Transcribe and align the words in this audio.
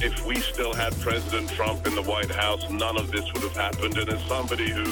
if 0.00 0.24
we 0.26 0.36
still 0.36 0.72
had 0.72 0.98
President 1.00 1.50
Trump 1.50 1.86
in 1.86 1.94
the 1.94 2.02
White 2.02 2.30
House, 2.30 2.68
none 2.70 2.96
of 2.96 3.10
this 3.10 3.30
would 3.32 3.42
have 3.42 3.56
happened. 3.56 3.98
And 3.98 4.08
as 4.08 4.22
somebody 4.24 4.70
who, 4.70 4.84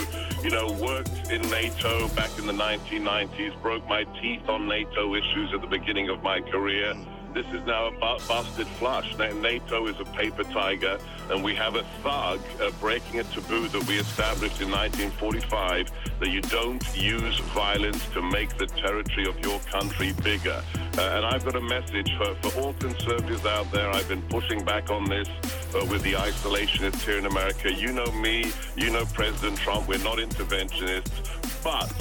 you 0.43 0.51
know, 0.51 0.73
worked 0.73 1.31
in 1.31 1.43
NATO 1.43 2.09
back 2.09 2.31
in 2.39 2.47
the 2.47 2.53
1990s, 2.53 3.61
broke 3.63 3.87
my 3.89 4.05
teeth 4.21 4.49
on 4.49 4.67
NATO 4.67 5.15
issues 5.15 5.53
at 5.55 5.61
the 5.61 5.67
beginning 5.67 6.09
of 6.09 6.23
my 6.23 6.41
career. 6.41 6.95
This 7.33 7.47
is 7.53 7.65
now 7.65 7.87
a 7.87 7.91
bu- 7.93 8.27
busted 8.27 8.67
flush. 8.67 9.17
NATO 9.17 9.87
is 9.87 10.01
a 10.01 10.05
paper 10.05 10.43
tiger, 10.43 10.99
and 11.31 11.45
we 11.45 11.55
have 11.55 11.77
a 11.77 11.85
thug 12.03 12.41
uh, 12.61 12.71
breaking 12.81 13.21
a 13.21 13.25
taboo 13.25 13.69
that 13.69 13.87
we 13.87 13.99
established 13.99 14.61
in 14.61 14.71
1945 14.71 15.91
that 16.19 16.29
you 16.29 16.41
don't 16.43 16.85
use 16.97 17.39
violence 17.55 18.05
to 18.11 18.21
make 18.21 18.57
the 18.59 18.67
territory 18.67 19.29
of 19.29 19.39
your 19.41 19.61
country 19.61 20.13
bigger. 20.25 20.61
Uh, 20.99 21.03
and 21.03 21.25
I've 21.25 21.45
got 21.45 21.55
a 21.55 21.61
message 21.61 22.11
for, 22.17 22.35
for 22.43 22.61
all 22.61 22.73
conservatives 22.75 23.47
out 23.47 23.71
there. 23.71 23.89
I've 23.91 24.09
been 24.09 24.23
pushing 24.23 24.65
back 24.65 24.91
on 24.91 25.05
this 25.05 25.29
uh, 25.75 25.85
with 25.87 26.03
the 26.03 26.15
isolationists 26.15 27.03
here 27.03 27.19
in 27.19 27.27
America. 27.27 27.73
You 27.73 27.93
know 27.93 28.11
me, 28.11 28.51
you 28.77 28.91
know 28.91 29.05
President 29.07 29.57
Trump. 29.59 29.87
We're 29.87 29.99
not 29.99 30.19
interventionists. 30.19 31.29
But 31.63 31.93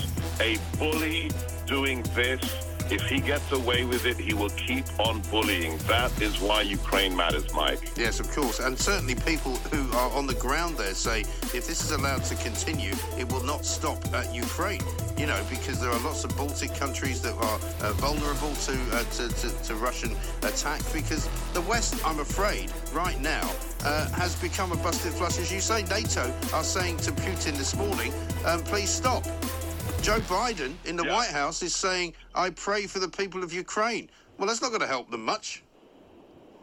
a 0.41 0.57
bully 0.77 1.29
doing 1.67 2.01
this 2.15 2.68
if 2.91 3.01
he 3.03 3.19
gets 3.19 3.51
away 3.51 3.85
with 3.85 4.05
it, 4.05 4.17
he 4.17 4.33
will 4.33 4.49
keep 4.49 4.85
on 4.99 5.21
bullying. 5.29 5.77
That 5.87 6.11
is 6.21 6.39
why 6.39 6.61
Ukraine 6.61 7.15
matters, 7.15 7.53
Mike. 7.53 7.79
Yes, 7.95 8.19
of 8.19 8.29
course. 8.31 8.59
And 8.59 8.77
certainly 8.77 9.15
people 9.15 9.55
who 9.71 9.91
are 9.97 10.11
on 10.11 10.27
the 10.27 10.35
ground 10.35 10.77
there 10.77 10.93
say 10.93 11.21
if 11.53 11.67
this 11.67 11.83
is 11.83 11.91
allowed 11.91 12.23
to 12.25 12.35
continue, 12.35 12.93
it 13.17 13.31
will 13.31 13.43
not 13.43 13.65
stop 13.65 14.03
at 14.13 14.33
Ukraine. 14.33 14.81
You 15.17 15.25
know, 15.27 15.41
because 15.49 15.81
there 15.81 15.91
are 15.91 15.99
lots 15.99 16.23
of 16.23 16.35
Baltic 16.37 16.73
countries 16.75 17.21
that 17.21 17.33
are 17.33 17.59
uh, 17.81 17.93
vulnerable 17.93 18.53
to, 18.53 18.77
uh, 18.95 19.03
to, 19.03 19.29
to, 19.29 19.63
to 19.63 19.75
Russian 19.75 20.15
attack 20.43 20.81
because 20.93 21.27
the 21.53 21.61
West, 21.61 21.95
I'm 22.05 22.19
afraid, 22.19 22.71
right 22.93 23.19
now, 23.19 23.49
uh, 23.83 24.09
has 24.11 24.35
become 24.35 24.71
a 24.71 24.77
busted 24.77 25.13
flush. 25.13 25.37
As 25.37 25.51
you 25.51 25.59
say, 25.59 25.83
NATO 25.83 26.33
are 26.53 26.63
saying 26.63 26.97
to 26.97 27.11
Putin 27.11 27.57
this 27.57 27.75
morning, 27.75 28.13
um, 28.45 28.61
please 28.63 28.89
stop. 28.89 29.25
Joe 30.01 30.19
Biden 30.21 30.73
in 30.85 30.95
the 30.95 31.03
Yeah. 31.03 31.13
White 31.13 31.29
House 31.29 31.61
is 31.61 31.75
saying, 31.75 32.13
I 32.33 32.51
pray 32.51 32.87
for 32.87 32.99
the 32.99 33.09
people 33.09 33.43
of 33.43 33.51
Ukraine. 33.53 34.09
Well, 34.37 34.47
that's 34.47 34.61
not 34.61 34.69
going 34.69 34.81
to 34.81 34.87
help 34.87 35.11
them 35.11 35.25
much. 35.25 35.61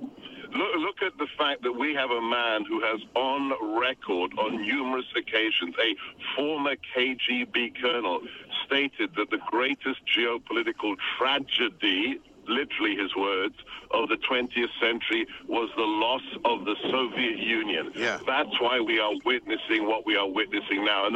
Look, 0.00 0.76
look 0.78 1.02
at 1.02 1.18
the 1.18 1.26
fact 1.36 1.62
that 1.62 1.72
we 1.72 1.92
have 1.94 2.10
a 2.10 2.20
man 2.20 2.64
who 2.64 2.80
has 2.80 3.00
on 3.14 3.52
record 3.78 4.32
on 4.38 4.62
numerous 4.62 5.04
occasions, 5.14 5.74
a 5.78 5.94
former 6.34 6.76
KGB 6.96 7.78
colonel, 7.80 8.22
stated 8.64 9.14
that 9.16 9.28
the 9.30 9.38
greatest 9.50 10.00
geopolitical 10.06 10.96
tragedy, 11.18 12.20
literally 12.48 12.96
his 12.96 13.14
words, 13.14 13.56
of 13.90 14.08
the 14.08 14.16
20th 14.16 14.70
century 14.80 15.26
was 15.46 15.68
the 15.76 15.82
loss 15.82 16.22
of 16.46 16.64
the 16.64 16.76
Soviet 16.90 17.38
Union. 17.38 17.92
Yeah. 17.94 18.18
That's 18.26 18.58
why 18.60 18.80
we 18.80 18.98
are 18.98 19.12
witnessing 19.26 19.86
what 19.86 20.06
we 20.06 20.16
are 20.16 20.28
witnessing 20.28 20.84
now. 20.86 21.10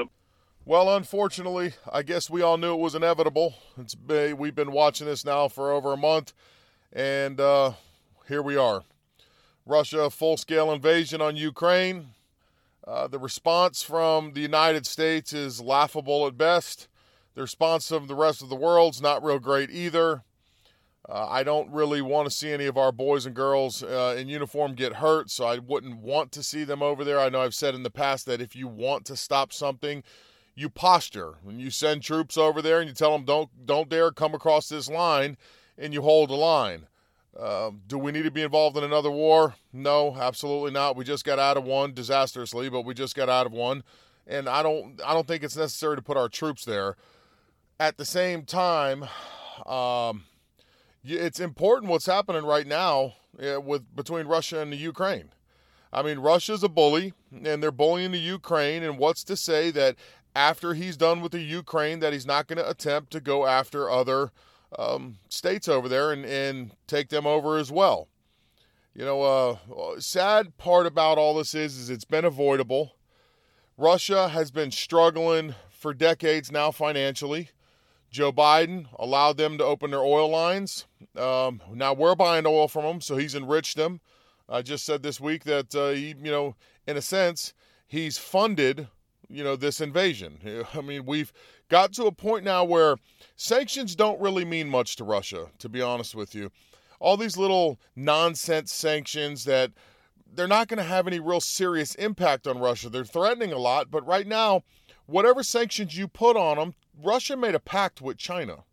Well, 0.71 0.95
unfortunately, 0.95 1.73
I 1.93 2.05
guess 2.05 2.31
we 2.31 2.43
all 2.43 2.57
knew 2.57 2.75
it 2.75 2.79
was 2.79 2.95
inevitable. 2.95 3.57
It's 3.77 3.97
been, 3.97 4.37
we've 4.37 4.55
been 4.55 4.71
watching 4.71 5.09
this 5.09 5.25
now 5.25 5.49
for 5.49 5.73
over 5.73 5.93
a 5.93 5.97
month, 5.97 6.33
and 6.93 7.41
uh, 7.41 7.73
here 8.29 8.41
we 8.41 8.57
are. 8.57 8.85
Russia 9.67 10.09
full 10.11 10.37
scale 10.37 10.71
invasion 10.71 11.21
on 11.21 11.35
Ukraine. 11.35 12.11
Uh, 12.87 13.09
the 13.09 13.19
response 13.19 13.83
from 13.83 14.35
the 14.35 14.43
United 14.43 14.87
States 14.87 15.33
is 15.33 15.61
laughable 15.61 16.25
at 16.29 16.39
best. 16.39 16.87
The 17.35 17.41
response 17.41 17.91
of 17.91 18.07
the 18.07 18.15
rest 18.15 18.41
of 18.41 18.49
the 18.49 18.55
world's 18.55 19.03
not 19.03 19.25
real 19.25 19.41
great 19.41 19.71
either. 19.71 20.23
Uh, 21.09 21.27
I 21.29 21.43
don't 21.43 21.73
really 21.73 22.01
want 22.01 22.31
to 22.31 22.37
see 22.37 22.53
any 22.53 22.67
of 22.67 22.79
our 22.79 22.93
boys 22.93 23.27
and 23.27 23.35
girls 23.35 23.83
uh, 23.83 24.15
in 24.17 24.29
uniform 24.29 24.75
get 24.77 24.95
hurt, 24.95 25.31
so 25.31 25.47
I 25.47 25.59
wouldn't 25.59 25.97
want 25.97 26.31
to 26.31 26.45
see 26.45 26.63
them 26.63 26.81
over 26.81 27.03
there. 27.03 27.19
I 27.19 27.29
know 27.29 27.41
I've 27.41 27.57
said 27.57 27.75
in 27.75 27.83
the 27.83 27.91
past 27.91 28.25
that 28.27 28.41
if 28.41 28.55
you 28.55 28.69
want 28.69 29.05
to 29.07 29.17
stop 29.17 29.53
something, 29.53 30.05
you 30.55 30.69
posture. 30.69 31.35
When 31.43 31.59
you 31.59 31.71
send 31.71 32.03
troops 32.03 32.37
over 32.37 32.61
there 32.61 32.81
and 32.81 32.89
you 32.89 32.95
tell 32.95 33.13
them 33.13 33.25
don't 33.25 33.67
don't 33.67 33.89
dare 33.89 34.11
come 34.11 34.35
across 34.35 34.69
this 34.69 34.89
line, 34.89 35.37
and 35.79 35.95
you 35.95 36.03
hold 36.03 36.31
the 36.31 36.35
line. 36.35 36.87
Um, 37.39 37.83
do 37.87 37.97
we 37.97 38.13
need 38.13 38.25
to 38.25 38.31
be 38.31 38.43
involved 38.43 38.77
in 38.77 38.85
another 38.85 39.11
war? 39.11 39.55
No, 39.73 40.17
absolutely 40.19 40.73
not. 40.73 40.97
We 40.97 41.05
just 41.05 41.25
got 41.25 41.39
out 41.39 41.57
of 41.57 41.65
one 41.65 41.95
disastrously, 41.95 42.69
but 42.69 42.83
we 42.83 42.93
just 42.93 43.15
got 43.15 43.29
out 43.29 43.47
of 43.47 43.53
one, 43.53 43.85
and 44.27 44.49
I 44.49 44.63
don't 44.63 45.01
I 45.05 45.15
don't 45.15 45.27
think 45.27 45.43
it's 45.43 45.57
necessary 45.57 45.97
to 45.97 46.03
put 46.03 46.17
our 46.17 46.29
troops 46.29 46.65
there. 46.65 46.97
At 47.79 47.97
the 47.97 48.05
same 48.05 48.45
time, 48.45 49.05
um, 49.65 50.25
it's 51.03 51.41
important 51.41 51.91
what's 51.91 52.07
happening 52.07 52.45
right 52.45 52.67
now 52.67 53.15
uh, 53.43 53.61
with 53.61 53.95
between 53.95 54.27
Russia 54.27 54.61
and 54.61 54.73
the 54.73 54.77
Ukraine. 54.77 55.31
I 55.93 56.03
mean, 56.03 56.19
Russia's 56.19 56.63
a 56.63 56.69
bully, 56.69 57.15
and 57.33 57.63
they're 57.63 57.73
bullying 57.73 58.13
the 58.13 58.19
Ukraine. 58.19 58.83
And 58.83 58.99
what's 58.99 59.25
to 59.25 59.37
say 59.37 59.71
that 59.73 59.97
after 60.35 60.75
he's 60.75 60.97
done 60.97 61.21
with 61.21 61.33
the 61.33 61.41
Ukraine, 61.41 62.01
that 62.01 62.13
he's 62.13 62.27
not 62.27 62.47
going 62.47 62.59
to 62.59 62.69
attempt 62.69 63.11
to 63.13 63.21
go 63.21 63.47
after 63.47 63.91
other 63.91 64.31
um, 64.79 65.17
states 65.29 65.69
over 65.69 65.89
there 65.89 66.13
and, 66.13 66.25
and 66.25 66.73
take 66.87 67.09
them 67.09 67.27
over 67.27 67.57
as 67.57 67.71
well? 67.73 68.09
You 68.95 69.05
know, 69.05 69.23
uh, 69.23 70.01
sad 70.01 70.57
part 70.57 70.87
about 70.87 71.19
all 71.19 71.35
this 71.35 71.55
is, 71.55 71.77
is 71.77 71.91
it's 71.91 72.05
been 72.05 72.25
avoidable. 72.25 72.97
Russia 73.77 74.29
has 74.29 74.51
been 74.51 74.71
struggling 74.71 75.55
for 75.71 75.95
decades 75.95 76.53
now 76.53 76.71
financially. 76.71 77.51
Joe 78.11 78.33
Biden 78.33 78.87
allowed 78.99 79.37
them 79.37 79.57
to 79.59 79.65
open 79.65 79.93
their 79.93 80.03
oil 80.03 80.29
lines. 80.29 80.87
Um, 81.17 81.63
now 81.73 81.95
we're 81.95 82.17
buying 82.17 82.47
oil 82.47 82.69
from 82.69 82.85
them, 82.85 83.01
so 83.01 83.17
he's 83.17 83.35
enriched 83.35 83.77
them. 83.77 84.01
I 84.49 84.63
just 84.63 84.85
said 84.85 85.03
this 85.03 85.21
week 85.21 85.45
that 85.45 85.75
uh, 85.75 85.91
he, 85.91 86.09
you 86.21 86.31
know, 86.31 86.57
in 86.87 86.97
a 86.97 87.03
sense, 87.03 87.55
he's 87.87 88.19
funded, 88.19 88.89
you 89.31 89.45
know, 89.45 89.57
this 89.57 89.81
invasion. 89.81 90.39
I 90.75 90.81
mean, 90.81 91.07
we've 91.07 91.33
got 91.69 91.93
to 91.95 92.05
a 92.05 92.13
point 92.13 92.45
now 92.45 92.65
where 92.65 92.97
sanctions 93.37 93.95
don't 93.95 94.21
really 94.21 94.45
mean 94.45 94.69
much 94.69 94.97
to 94.97 95.05
Russia, 95.05 95.47
to 95.59 95.69
be 95.69 95.81
honest 95.81 96.15
with 96.15 96.35
you. 96.35 96.51
All 96.99 97.17
these 97.17 97.37
little 97.37 97.79
nonsense 97.97 98.73
sanctions 98.73 99.45
that 99.45 99.73
they're 100.33 100.47
not 100.47 100.69
going 100.69 100.79
to 100.79 100.85
have 100.85 101.07
any 101.07 101.19
real 101.19 101.41
serious 101.41 101.95
impact 101.95 102.47
on 102.47 102.59
Russia. 102.59 102.91
They're 102.91 103.05
threatening 103.05 103.53
a 103.53 103.59
lot, 103.59 103.91
but 103.91 104.07
right 104.07 104.27
now, 104.27 104.63
whatever 105.07 105.43
sanctions 105.43 105.97
you 105.97 106.09
put 106.09 106.37
on 106.37 106.57
them, 106.57 106.75
Russia 107.03 107.37
made 107.37 107.55
a 107.55 107.61
pact 107.61 108.01
with 108.01 108.19
China. 108.19 108.65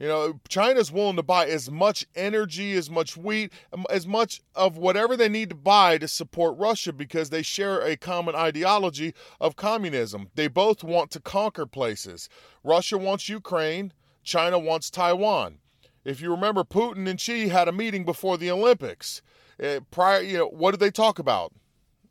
You 0.00 0.08
know, 0.08 0.40
China's 0.48 0.90
willing 0.90 1.16
to 1.16 1.22
buy 1.22 1.44
as 1.44 1.70
much 1.70 2.06
energy, 2.14 2.72
as 2.72 2.88
much 2.88 3.18
wheat, 3.18 3.52
as 3.90 4.06
much 4.06 4.40
of 4.54 4.78
whatever 4.78 5.14
they 5.14 5.28
need 5.28 5.50
to 5.50 5.54
buy 5.54 5.98
to 5.98 6.08
support 6.08 6.56
Russia 6.56 6.90
because 6.90 7.28
they 7.28 7.42
share 7.42 7.82
a 7.82 7.98
common 7.98 8.34
ideology 8.34 9.12
of 9.38 9.56
communism. 9.56 10.30
They 10.36 10.48
both 10.48 10.82
want 10.82 11.10
to 11.10 11.20
conquer 11.20 11.66
places. 11.66 12.30
Russia 12.64 12.96
wants 12.96 13.28
Ukraine, 13.28 13.92
China 14.24 14.58
wants 14.58 14.88
Taiwan. 14.88 15.58
If 16.02 16.22
you 16.22 16.30
remember, 16.30 16.64
Putin 16.64 17.06
and 17.06 17.20
Xi 17.20 17.48
had 17.48 17.68
a 17.68 17.72
meeting 17.72 18.06
before 18.06 18.38
the 18.38 18.50
Olympics. 18.50 19.20
Uh, 19.62 19.80
prior, 19.90 20.22
you 20.22 20.38
know, 20.38 20.48
what 20.48 20.70
did 20.70 20.80
they 20.80 20.90
talk 20.90 21.18
about 21.18 21.52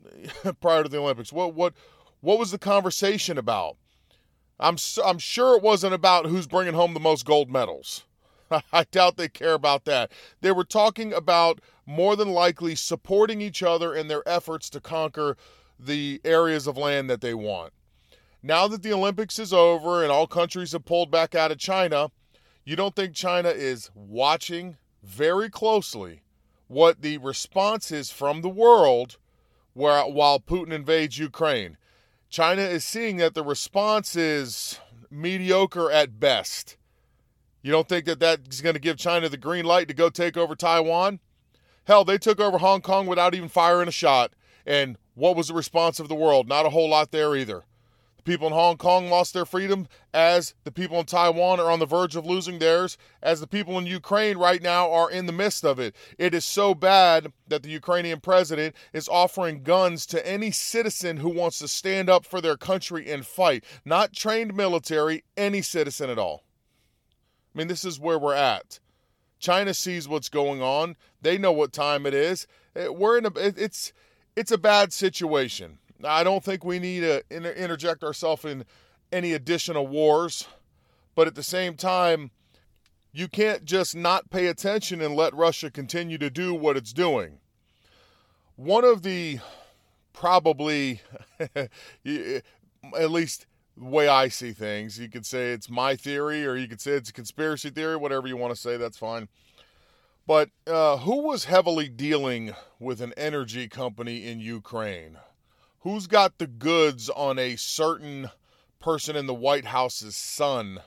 prior 0.61 0.83
to 0.83 0.89
the 0.89 0.99
Olympics? 0.99 1.33
What 1.33 1.55
what 1.55 1.73
what 2.21 2.37
was 2.37 2.51
the 2.51 2.59
conversation 2.59 3.39
about? 3.39 3.77
I'm 4.59 4.75
s- 4.75 4.99
I'm 5.03 5.19
sure 5.19 5.55
it 5.55 5.63
wasn't 5.63 5.93
about 5.93 6.25
who's 6.25 6.47
bringing 6.47 6.73
home 6.73 6.93
the 6.93 6.99
most 6.99 7.25
gold 7.25 7.49
medals. 7.49 8.03
I 8.73 8.83
doubt 8.91 9.17
they 9.17 9.29
care 9.29 9.53
about 9.53 9.85
that. 9.85 10.11
They 10.41 10.51
were 10.51 10.63
talking 10.63 11.13
about 11.13 11.61
more 11.85 12.15
than 12.15 12.29
likely 12.29 12.75
supporting 12.75 13.41
each 13.41 13.63
other 13.63 13.93
in 13.95 14.07
their 14.07 14.27
efforts 14.27 14.69
to 14.71 14.81
conquer 14.81 15.37
the 15.79 16.19
areas 16.25 16.67
of 16.67 16.77
land 16.77 17.09
that 17.09 17.21
they 17.21 17.33
want. 17.33 17.73
Now 18.43 18.67
that 18.67 18.83
the 18.83 18.93
Olympics 18.93 19.39
is 19.39 19.53
over 19.53 20.03
and 20.03 20.11
all 20.11 20.27
countries 20.27 20.71
have 20.73 20.85
pulled 20.85 21.11
back 21.11 21.35
out 21.35 21.51
of 21.51 21.57
China, 21.57 22.11
you 22.65 22.75
don't 22.75 22.95
think 22.95 23.13
China 23.13 23.49
is 23.49 23.89
watching 23.93 24.77
very 25.03 25.49
closely 25.49 26.21
what 26.67 27.01
the 27.01 27.17
response 27.17 27.91
is 27.91 28.11
from 28.11 28.41
the 28.41 28.49
world 28.49 29.17
while 29.73 30.39
Putin 30.39 30.71
invades 30.71 31.17
Ukraine? 31.17 31.77
China 32.29 32.61
is 32.61 32.83
seeing 32.83 33.17
that 33.17 33.33
the 33.33 33.43
response 33.43 34.15
is 34.15 34.79
mediocre 35.09 35.91
at 35.91 36.19
best. 36.19 36.77
You 37.61 37.71
don't 37.71 37.89
think 37.89 38.05
that 38.05 38.19
that's 38.19 38.61
going 38.61 38.75
to 38.75 38.79
give 38.79 38.97
China 38.97 39.29
the 39.29 39.37
green 39.37 39.65
light 39.65 39.87
to 39.87 39.93
go 39.93 40.09
take 40.09 40.37
over 40.37 40.55
Taiwan? 40.55 41.19
Hell, 41.85 42.05
they 42.05 42.19
took 42.19 42.39
over 42.39 42.59
Hong 42.59 42.81
Kong 42.81 43.07
without 43.07 43.33
even 43.33 43.49
firing 43.49 43.87
a 43.87 43.91
shot. 43.91 44.33
And 44.65 44.97
what 45.15 45.35
was 45.35 45.47
the 45.47 45.55
response 45.55 45.99
of 45.99 46.07
the 46.07 46.15
world? 46.15 46.47
Not 46.47 46.67
a 46.67 46.69
whole 46.69 46.89
lot 46.89 47.11
there 47.11 47.35
either. 47.35 47.63
People 48.29 48.45
in 48.45 48.53
Hong 48.53 48.77
Kong 48.77 49.09
lost 49.09 49.33
their 49.33 49.43
freedom 49.43 49.87
as 50.13 50.53
the 50.63 50.71
people 50.71 50.99
in 50.99 51.07
Taiwan 51.07 51.59
are 51.59 51.71
on 51.71 51.79
the 51.79 51.87
verge 51.87 52.15
of 52.15 52.27
losing 52.27 52.59
theirs, 52.59 52.95
as 53.23 53.39
the 53.39 53.47
people 53.47 53.75
in 53.79 53.87
Ukraine 53.87 54.37
right 54.37 54.61
now 54.61 54.91
are 54.91 55.09
in 55.09 55.25
the 55.25 55.31
midst 55.31 55.65
of 55.65 55.79
it. 55.79 55.95
It 56.19 56.35
is 56.35 56.45
so 56.45 56.75
bad 56.75 57.33
that 57.47 57.63
the 57.63 57.71
Ukrainian 57.71 58.19
president 58.19 58.75
is 58.93 59.09
offering 59.09 59.63
guns 59.63 60.05
to 60.05 60.27
any 60.27 60.51
citizen 60.51 61.17
who 61.17 61.29
wants 61.29 61.57
to 61.57 61.67
stand 61.67 62.07
up 62.07 62.23
for 62.23 62.39
their 62.39 62.55
country 62.55 63.11
and 63.11 63.25
fight. 63.25 63.63
Not 63.83 64.13
trained 64.13 64.53
military, 64.53 65.23
any 65.35 65.63
citizen 65.63 66.11
at 66.11 66.19
all. 66.19 66.43
I 67.55 67.57
mean, 67.57 67.67
this 67.67 67.83
is 67.83 67.99
where 67.99 68.19
we're 68.19 68.35
at. 68.35 68.79
China 69.39 69.73
sees 69.73 70.07
what's 70.07 70.29
going 70.29 70.61
on. 70.61 70.97
They 71.19 71.39
know 71.39 71.51
what 71.51 71.73
time 71.73 72.05
it 72.05 72.13
is. 72.13 72.45
Eh, 72.75 72.89
we're 72.89 73.17
in 73.17 73.25
a 73.25 73.31
it's 73.35 73.91
it's 74.35 74.51
a 74.51 74.59
bad 74.59 74.93
situation. 74.93 75.79
I 76.03 76.23
don't 76.23 76.43
think 76.43 76.63
we 76.63 76.79
need 76.79 77.01
to 77.01 77.23
inter- 77.29 77.51
interject 77.51 78.03
ourselves 78.03 78.45
in 78.45 78.65
any 79.11 79.33
additional 79.33 79.87
wars, 79.87 80.47
but 81.15 81.27
at 81.27 81.35
the 81.35 81.43
same 81.43 81.75
time, 81.75 82.31
you 83.11 83.27
can't 83.27 83.65
just 83.65 83.95
not 83.95 84.29
pay 84.29 84.47
attention 84.47 85.01
and 85.01 85.15
let 85.15 85.33
Russia 85.33 85.71
continue 85.71 86.17
to 86.19 86.29
do 86.29 86.53
what 86.53 86.77
it's 86.77 86.93
doing. 86.93 87.39
One 88.55 88.85
of 88.85 89.01
the 89.01 89.39
probably, 90.13 91.01
at 91.55 91.71
least 92.93 93.47
the 93.77 93.85
way 93.85 94.07
I 94.07 94.27
see 94.27 94.51
things, 94.51 94.99
you 94.99 95.09
could 95.09 95.25
say 95.25 95.51
it's 95.51 95.69
my 95.69 95.95
theory 95.95 96.45
or 96.45 96.55
you 96.55 96.67
could 96.67 96.81
say 96.81 96.91
it's 96.91 97.09
a 97.09 97.13
conspiracy 97.13 97.69
theory, 97.69 97.95
whatever 97.95 98.27
you 98.27 98.37
want 98.37 98.53
to 98.53 98.59
say, 98.59 98.77
that's 98.77 98.97
fine. 98.97 99.27
But 100.27 100.49
uh, 100.67 100.97
who 100.97 101.23
was 101.23 101.45
heavily 101.45 101.89
dealing 101.89 102.53
with 102.79 103.01
an 103.01 103.13
energy 103.17 103.67
company 103.67 104.27
in 104.27 104.39
Ukraine? 104.39 105.17
Who's 105.83 106.07
got 106.07 106.39
the 106.39 106.47
goods 106.47 107.09
on 107.09 107.39
a 107.39 107.55
certain 107.55 108.31
person 108.81 109.15
in 109.15 109.27
the 109.27 109.33
White 109.33 109.65
House's 109.65 110.17
son? 110.17 110.79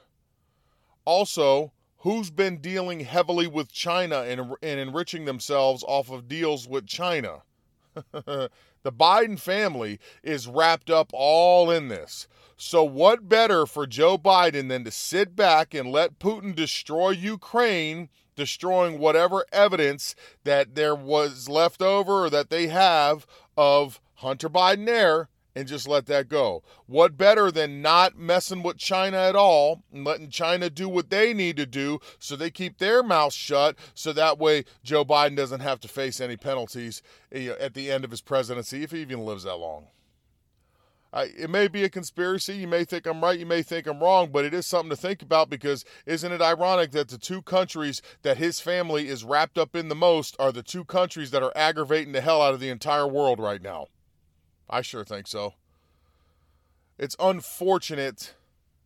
Also, 1.06 1.72
who's 1.98 2.30
been 2.30 2.58
dealing 2.58 3.00
heavily 3.00 3.46
with 3.46 3.72
China 3.72 4.20
and, 4.20 4.54
and 4.62 4.78
enriching 4.80 5.24
themselves 5.24 5.82
off 5.88 6.10
of 6.10 6.28
deals 6.28 6.68
with 6.68 6.86
China? 6.86 7.42
the 8.12 8.50
Biden 8.84 9.40
family 9.40 9.98
is 10.22 10.46
wrapped 10.46 10.90
up 10.90 11.10
all 11.14 11.70
in 11.70 11.88
this. 11.88 12.28
So, 12.58 12.84
what 12.84 13.30
better 13.30 13.64
for 13.64 13.86
Joe 13.86 14.18
Biden 14.18 14.68
than 14.68 14.84
to 14.84 14.90
sit 14.90 15.34
back 15.34 15.72
and 15.72 15.90
let 15.90 16.18
Putin 16.18 16.54
destroy 16.54 17.10
Ukraine, 17.10 18.10
destroying 18.36 18.98
whatever 18.98 19.46
evidence 19.52 20.14
that 20.44 20.74
there 20.74 20.94
was 20.94 21.48
left 21.48 21.80
over 21.80 22.24
or 22.24 22.30
that 22.30 22.50
they 22.50 22.66
have 22.66 23.26
of 23.56 24.02
Hunter 24.22 24.48
Biden 24.48 24.86
there 24.86 25.28
and 25.54 25.68
just 25.68 25.86
let 25.86 26.06
that 26.06 26.28
go. 26.28 26.62
What 26.86 27.18
better 27.18 27.50
than 27.50 27.82
not 27.82 28.16
messing 28.16 28.62
with 28.62 28.78
China 28.78 29.16
at 29.16 29.36
all 29.36 29.82
and 29.92 30.04
letting 30.04 30.30
China 30.30 30.70
do 30.70 30.88
what 30.88 31.10
they 31.10 31.34
need 31.34 31.56
to 31.58 31.66
do 31.66 31.98
so 32.18 32.36
they 32.36 32.50
keep 32.50 32.78
their 32.78 33.02
mouths 33.02 33.34
shut 33.34 33.76
so 33.94 34.12
that 34.12 34.38
way 34.38 34.64
Joe 34.82 35.04
Biden 35.04 35.36
doesn't 35.36 35.60
have 35.60 35.80
to 35.80 35.88
face 35.88 36.20
any 36.20 36.36
penalties 36.36 37.02
eh, 37.32 37.52
at 37.60 37.74
the 37.74 37.90
end 37.90 38.04
of 38.04 38.10
his 38.10 38.20
presidency 38.20 38.82
if 38.82 38.92
he 38.92 39.00
even 39.00 39.26
lives 39.26 39.42
that 39.42 39.56
long. 39.56 39.88
I, 41.12 41.24
it 41.24 41.50
may 41.50 41.68
be 41.68 41.84
a 41.84 41.90
conspiracy. 41.90 42.54
You 42.54 42.68
may 42.68 42.84
think 42.84 43.06
I'm 43.06 43.20
right. 43.20 43.38
You 43.38 43.44
may 43.44 43.62
think 43.62 43.86
I'm 43.86 44.00
wrong, 44.00 44.30
but 44.32 44.46
it 44.46 44.54
is 44.54 44.66
something 44.66 44.88
to 44.88 44.96
think 44.96 45.20
about 45.20 45.50
because 45.50 45.84
isn't 46.06 46.32
it 46.32 46.40
ironic 46.40 46.92
that 46.92 47.08
the 47.08 47.18
two 47.18 47.42
countries 47.42 48.00
that 48.22 48.38
his 48.38 48.60
family 48.60 49.08
is 49.08 49.24
wrapped 49.24 49.58
up 49.58 49.76
in 49.76 49.88
the 49.88 49.94
most 49.94 50.36
are 50.38 50.52
the 50.52 50.62
two 50.62 50.86
countries 50.86 51.30
that 51.32 51.42
are 51.42 51.52
aggravating 51.54 52.12
the 52.12 52.22
hell 52.22 52.40
out 52.40 52.54
of 52.54 52.60
the 52.60 52.70
entire 52.70 53.06
world 53.06 53.38
right 53.38 53.60
now? 53.60 53.88
I 54.68 54.82
sure 54.82 55.04
think 55.04 55.26
so. 55.26 55.54
It's 56.98 57.16
unfortunate 57.18 58.34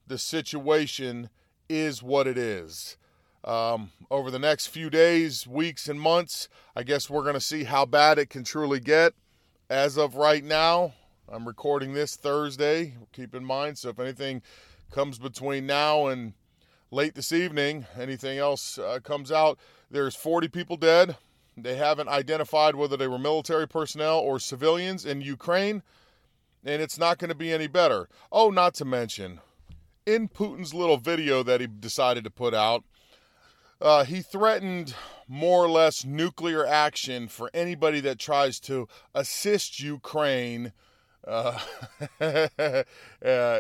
the 0.06 0.19
situation 0.19 1.31
is 1.69 2.02
what 2.02 2.26
it 2.26 2.38
is. 2.38 2.96
Um, 3.44 3.93
over 4.11 4.31
the 4.31 4.38
next 4.38 4.67
few 4.67 4.90
days, 4.90 5.46
weeks, 5.46 5.88
and 5.88 6.00
months, 6.00 6.49
I 6.75 6.82
guess 6.82 7.08
we're 7.08 7.23
going 7.23 7.34
to 7.34 7.40
see 7.40 7.64
how 7.64 7.84
bad 7.84 8.19
it 8.19 8.31
can 8.31 8.43
truly 8.43 8.81
get. 8.81 9.14
As 9.70 9.96
of 9.96 10.17
right 10.17 10.43
now, 10.43 10.94
I'm 11.28 11.46
recording 11.46 11.93
this 11.93 12.17
Thursday. 12.17 12.94
Keep 13.12 13.34
in 13.34 13.44
mind, 13.44 13.78
so 13.78 13.90
if 13.90 13.99
anything 13.99 14.43
comes 14.90 15.19
between 15.19 15.67
now 15.67 16.06
and 16.06 16.34
late 16.90 17.14
this 17.14 17.32
evening, 17.32 17.87
anything 17.99 18.38
else 18.38 18.78
uh, 18.78 18.99
comes 19.02 19.31
out, 19.31 19.58
there's 19.90 20.14
40 20.14 20.49
people 20.49 20.76
dead. 20.76 21.17
They 21.56 21.76
haven't 21.76 22.08
identified 22.08 22.74
whether 22.74 22.96
they 22.96 23.08
were 23.08 23.18
military 23.18 23.66
personnel 23.66 24.18
or 24.18 24.38
civilians 24.38 25.06
in 25.06 25.22
Ukraine, 25.22 25.82
and 26.64 26.82
it's 26.82 26.98
not 26.98 27.18
going 27.18 27.30
to 27.30 27.34
be 27.34 27.52
any 27.52 27.66
better. 27.66 28.08
Oh, 28.30 28.50
not 28.50 28.74
to 28.74 28.84
mention, 28.84 29.40
in 30.04 30.28
Putin's 30.28 30.74
little 30.74 30.98
video 30.98 31.42
that 31.42 31.60
he 31.60 31.66
decided 31.66 32.24
to 32.24 32.30
put 32.30 32.52
out, 32.52 32.84
uh, 33.80 34.04
he 34.04 34.20
threatened 34.20 34.94
more 35.28 35.64
or 35.64 35.68
less 35.68 36.04
nuclear 36.04 36.66
action 36.66 37.28
for 37.28 37.50
anybody 37.52 38.00
that 38.00 38.18
tries 38.18 38.60
to 38.60 38.88
assist 39.14 39.80
Ukraine 39.80 40.72
uh, 41.26 41.58
uh, 42.20 42.82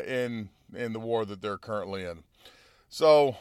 in 0.06 0.50
in 0.74 0.92
the 0.92 1.00
war 1.00 1.24
that 1.24 1.40
they're 1.40 1.58
currently 1.58 2.04
in. 2.04 2.22
So, 2.88 3.36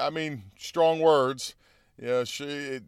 I 0.00 0.10
mean, 0.10 0.44
strong 0.58 1.00
words. 1.00 1.54
Yeah, 2.00 2.24
she. 2.24 2.80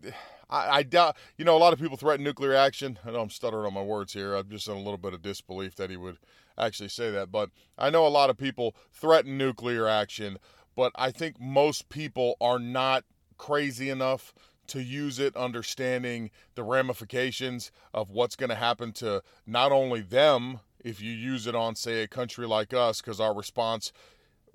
I, 0.54 0.76
I, 0.76 0.82
doubt, 0.84 1.16
you 1.36 1.44
know, 1.44 1.56
a 1.56 1.58
lot 1.58 1.72
of 1.72 1.80
people 1.80 1.96
threaten 1.96 2.24
nuclear 2.24 2.54
action. 2.54 2.98
I 3.04 3.10
know 3.10 3.20
I'm 3.20 3.30
stuttering 3.30 3.66
on 3.66 3.74
my 3.74 3.82
words 3.82 4.12
here. 4.12 4.34
I'm 4.34 4.48
just 4.48 4.68
in 4.68 4.74
a 4.74 4.78
little 4.78 4.98
bit 4.98 5.12
of 5.12 5.20
disbelief 5.20 5.74
that 5.76 5.90
he 5.90 5.96
would 5.96 6.18
actually 6.56 6.90
say 6.90 7.10
that. 7.10 7.32
But 7.32 7.50
I 7.76 7.90
know 7.90 8.06
a 8.06 8.08
lot 8.08 8.30
of 8.30 8.36
people 8.36 8.76
threaten 8.92 9.36
nuclear 9.36 9.88
action, 9.88 10.38
but 10.76 10.92
I 10.94 11.10
think 11.10 11.40
most 11.40 11.88
people 11.88 12.36
are 12.40 12.60
not 12.60 13.04
crazy 13.36 13.90
enough 13.90 14.32
to 14.68 14.80
use 14.80 15.18
it, 15.18 15.36
understanding 15.36 16.30
the 16.54 16.62
ramifications 16.62 17.72
of 17.92 18.10
what's 18.10 18.36
going 18.36 18.50
to 18.50 18.54
happen 18.54 18.92
to 18.92 19.22
not 19.46 19.72
only 19.72 20.00
them 20.00 20.60
if 20.82 21.02
you 21.02 21.10
use 21.10 21.46
it 21.46 21.54
on, 21.54 21.74
say, 21.74 22.02
a 22.02 22.08
country 22.08 22.46
like 22.46 22.72
us, 22.72 23.00
because 23.00 23.18
our 23.18 23.34
response 23.34 23.92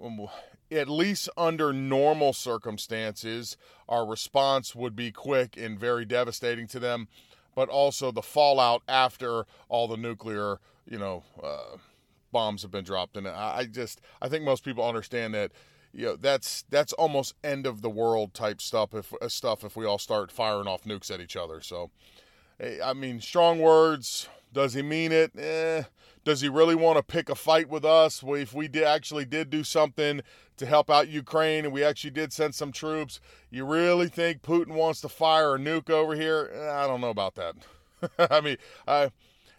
um, 0.04 0.28
at 0.72 0.90
least 0.90 1.30
under 1.38 1.74
normal 1.74 2.34
circumstances, 2.34 3.58
our 3.88 4.06
response 4.06 4.76
would 4.76 4.96
be 4.96 5.12
quick 5.12 5.58
and 5.58 5.80
very 5.80 6.06
devastating 6.06 6.68
to 6.68 6.80
them, 6.80 7.08
but 7.56 7.70
also 7.70 8.12
the 8.12 8.22
fallout 8.22 8.84
after 8.88 9.46
all 9.68 9.88
the 9.88 9.98
nuclear, 9.98 10.60
you 10.86 10.98
know, 10.98 11.24
uh, 11.44 11.78
bombs 12.32 12.62
have 12.62 12.72
been 12.72 12.84
dropped. 12.84 13.18
And 13.18 13.28
I 13.28 13.66
just, 13.66 14.02
I 14.22 14.30
think 14.30 14.44
most 14.44 14.64
people 14.64 14.88
understand 14.88 15.34
that, 15.34 15.52
you 15.92 16.06
know, 16.06 16.16
that's 16.16 16.64
that's 16.70 16.94
almost 16.94 17.34
end 17.44 17.66
of 17.66 17.82
the 17.82 17.90
world 17.90 18.36
type 18.36 18.62
stuff 18.62 18.94
if 18.94 19.12
uh, 19.20 19.28
stuff 19.28 19.64
if 19.64 19.76
we 19.76 19.86
all 19.86 19.98
start 19.98 20.32
firing 20.32 20.68
off 20.68 20.84
nukes 20.84 21.10
at 21.10 21.20
each 21.20 21.36
other. 21.36 21.62
So, 21.62 21.90
I 22.84 22.94
mean, 22.94 23.22
strong 23.22 23.60
words. 23.60 24.30
Does 24.52 24.74
he 24.74 24.82
mean 24.82 25.12
it? 25.12 25.32
Eh. 25.38 25.84
Does 26.26 26.42
he 26.42 26.50
really 26.50 26.76
want 26.76 26.98
to 26.98 27.04
pick 27.04 27.30
a 27.30 27.36
fight 27.36 27.70
with 27.70 27.86
us? 27.86 28.24
If 28.26 28.54
we 28.54 28.68
did, 28.68 28.84
actually 28.84 29.26
did 29.26 29.50
do 29.50 29.64
something 29.64 30.22
to 30.60 30.66
help 30.66 30.90
out 30.90 31.08
Ukraine 31.10 31.66
and 31.66 31.74
we 31.74 31.84
actually 31.84 32.12
did 32.12 32.32
send 32.32 32.54
some 32.54 32.72
troops, 32.72 33.20
you 33.50 33.66
really 33.66 34.08
think 34.08 34.42
Putin 34.42 34.74
wants 34.74 35.02
to 35.02 35.10
fire 35.10 35.56
a 35.56 35.60
nuke 35.60 35.90
over 35.90 36.16
here? 36.16 36.52
I 36.72 36.88
don't 36.88 37.02
know 37.02 37.10
about 37.10 37.36
that. 37.36 37.56
I 38.32 38.42
mean, 38.42 38.58
I 38.88 39.12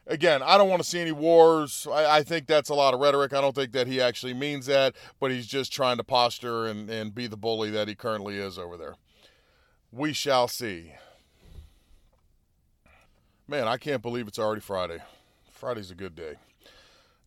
again, 0.07 0.43
I 0.43 0.57
don't 0.57 0.69
want 0.69 0.83
to 0.83 0.89
see 0.89 1.01
any 1.01 1.13
wars. 1.13 1.87
I, 1.91 2.19
I, 2.19 2.23
think 2.23 2.47
that's 2.47 2.69
a 2.69 2.75
lot 2.75 2.95
of 2.95 3.01
rhetoric. 3.01 3.33
I 3.33 3.41
don't 3.41 3.55
think 3.55 3.73
that 3.73 3.87
he 3.87 4.01
actually 4.01 4.35
means 4.35 4.67
that, 4.67 4.95
but 5.19 5.31
he's 5.31 5.47
just 5.47 5.73
trying 5.73 5.97
to 5.99 6.05
posture 6.05 6.67
and, 6.67 6.89
and 6.89 7.15
be 7.15 7.27
the 7.27 7.37
bully 7.37 7.71
that 7.71 7.89
he 7.89 7.95
currently 7.95 8.37
is 8.37 8.59
over 8.59 8.77
there. 8.77 8.95
We 9.93 10.13
shall 10.13 10.49
see. 10.49 10.95
Man, 13.49 13.67
I 13.67 13.77
can't 13.77 14.03
believe 14.03 14.29
it's 14.29 14.39
already 14.39 14.61
Friday. 14.61 14.99
Friday's 15.51 15.91
a 15.91 15.95
good 15.95 16.15
day 16.15 16.37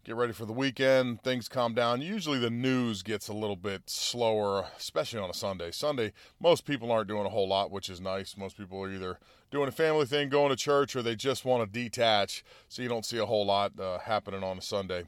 get 0.04 0.16
ready 0.16 0.34
for 0.34 0.46
the 0.46 0.54
weekend. 0.54 1.22
Things 1.22 1.48
calm 1.48 1.74
down. 1.74 2.02
Usually 2.02 2.38
the 2.38 2.50
news 2.50 3.04
gets 3.04 3.30
a 3.30 3.34
little 3.34 3.56
bit 3.56 3.84
slower, 3.90 4.66
especially 4.78 5.20
on 5.20 5.30
a 5.30 5.34
Sunday. 5.34 5.72
Sunday, 5.72 6.12
most 6.42 6.66
people 6.66 6.92
aren't 6.92 7.08
doing 7.08 7.26
a 7.26 7.30
whole 7.30 7.48
lot, 7.48 7.72
which 7.72 7.90
is 7.90 8.02
nice. 8.02 8.36
Most 8.36 8.58
people 8.58 8.82
are 8.84 8.92
either 8.92 9.18
doing 9.50 9.70
a 9.70 9.72
family 9.72 10.06
thing, 10.06 10.28
going 10.28 10.50
to 10.50 10.56
church, 10.58 10.96
or 10.96 11.02
they 11.02 11.16
just 11.16 11.46
want 11.46 11.64
to 11.64 11.80
detach. 11.80 12.44
So 12.68 12.82
you 12.82 12.90
don't 12.90 13.06
see 13.06 13.18
a 13.18 13.26
whole 13.26 13.46
lot 13.46 13.80
uh, 13.80 14.00
happening 14.00 14.44
on 14.44 14.58
a 14.58 14.62
Sunday. 14.62 15.04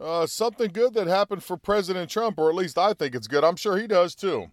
Uh, 0.00 0.26
something 0.26 0.70
good 0.72 0.94
that 0.94 1.06
happened 1.06 1.44
for 1.44 1.56
President 1.56 2.10
Trump, 2.10 2.38
or 2.38 2.48
at 2.48 2.56
least 2.56 2.78
I 2.78 2.94
think 2.94 3.14
it's 3.14 3.28
good. 3.28 3.44
I'm 3.44 3.56
sure 3.56 3.76
he 3.76 3.86
does 3.86 4.14
too. 4.14 4.50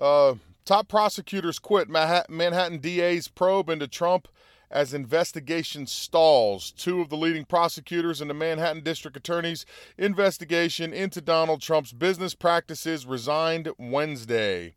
Uh, 0.00 0.34
top 0.64 0.88
prosecutors 0.88 1.58
quit 1.58 1.88
Manhattan 1.88 2.78
DA's 2.78 3.28
probe 3.28 3.70
into 3.70 3.86
Trump 3.86 4.28
as 4.70 4.94
investigation 4.94 5.86
stalls. 5.86 6.72
Two 6.72 7.00
of 7.00 7.08
the 7.08 7.16
leading 7.16 7.44
prosecutors 7.44 8.20
in 8.20 8.28
the 8.28 8.34
Manhattan 8.34 8.82
District 8.82 9.16
Attorney's 9.16 9.64
investigation 9.96 10.92
into 10.92 11.20
Donald 11.20 11.60
Trump's 11.60 11.92
business 11.92 12.34
practices 12.34 13.06
resigned 13.06 13.68
Wednesday. 13.78 14.74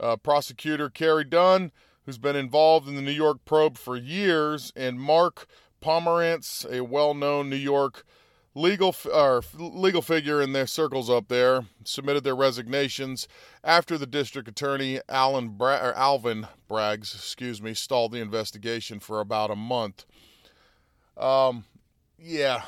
Uh, 0.00 0.16
prosecutor 0.16 0.90
Carey 0.90 1.24
Dunne, 1.24 1.70
who's 2.04 2.18
been 2.18 2.36
involved 2.36 2.88
in 2.88 2.96
the 2.96 3.02
New 3.02 3.12
York 3.12 3.38
probe 3.44 3.78
for 3.78 3.96
years, 3.96 4.72
and 4.74 5.00
Mark 5.00 5.46
Pomerantz, 5.80 6.68
a 6.70 6.82
well 6.82 7.14
known 7.14 7.48
New 7.48 7.56
York 7.56 8.04
legal 8.54 8.94
or 9.12 9.42
legal 9.56 10.02
figure 10.02 10.42
in 10.42 10.52
their 10.52 10.66
circles 10.66 11.08
up 11.08 11.28
there 11.28 11.64
submitted 11.84 12.22
their 12.22 12.36
resignations 12.36 13.26
after 13.64 13.96
the 13.96 14.06
district 14.06 14.48
attorney 14.48 15.00
Alan 15.08 15.50
Bra- 15.50 15.80
or 15.82 15.94
Alvin 15.94 16.46
Braggs, 16.68 17.14
excuse 17.14 17.62
me, 17.62 17.74
stalled 17.74 18.12
the 18.12 18.20
investigation 18.20 19.00
for 19.00 19.20
about 19.20 19.50
a 19.50 19.56
month. 19.56 20.04
Um, 21.16 21.64
yeah, 22.18 22.62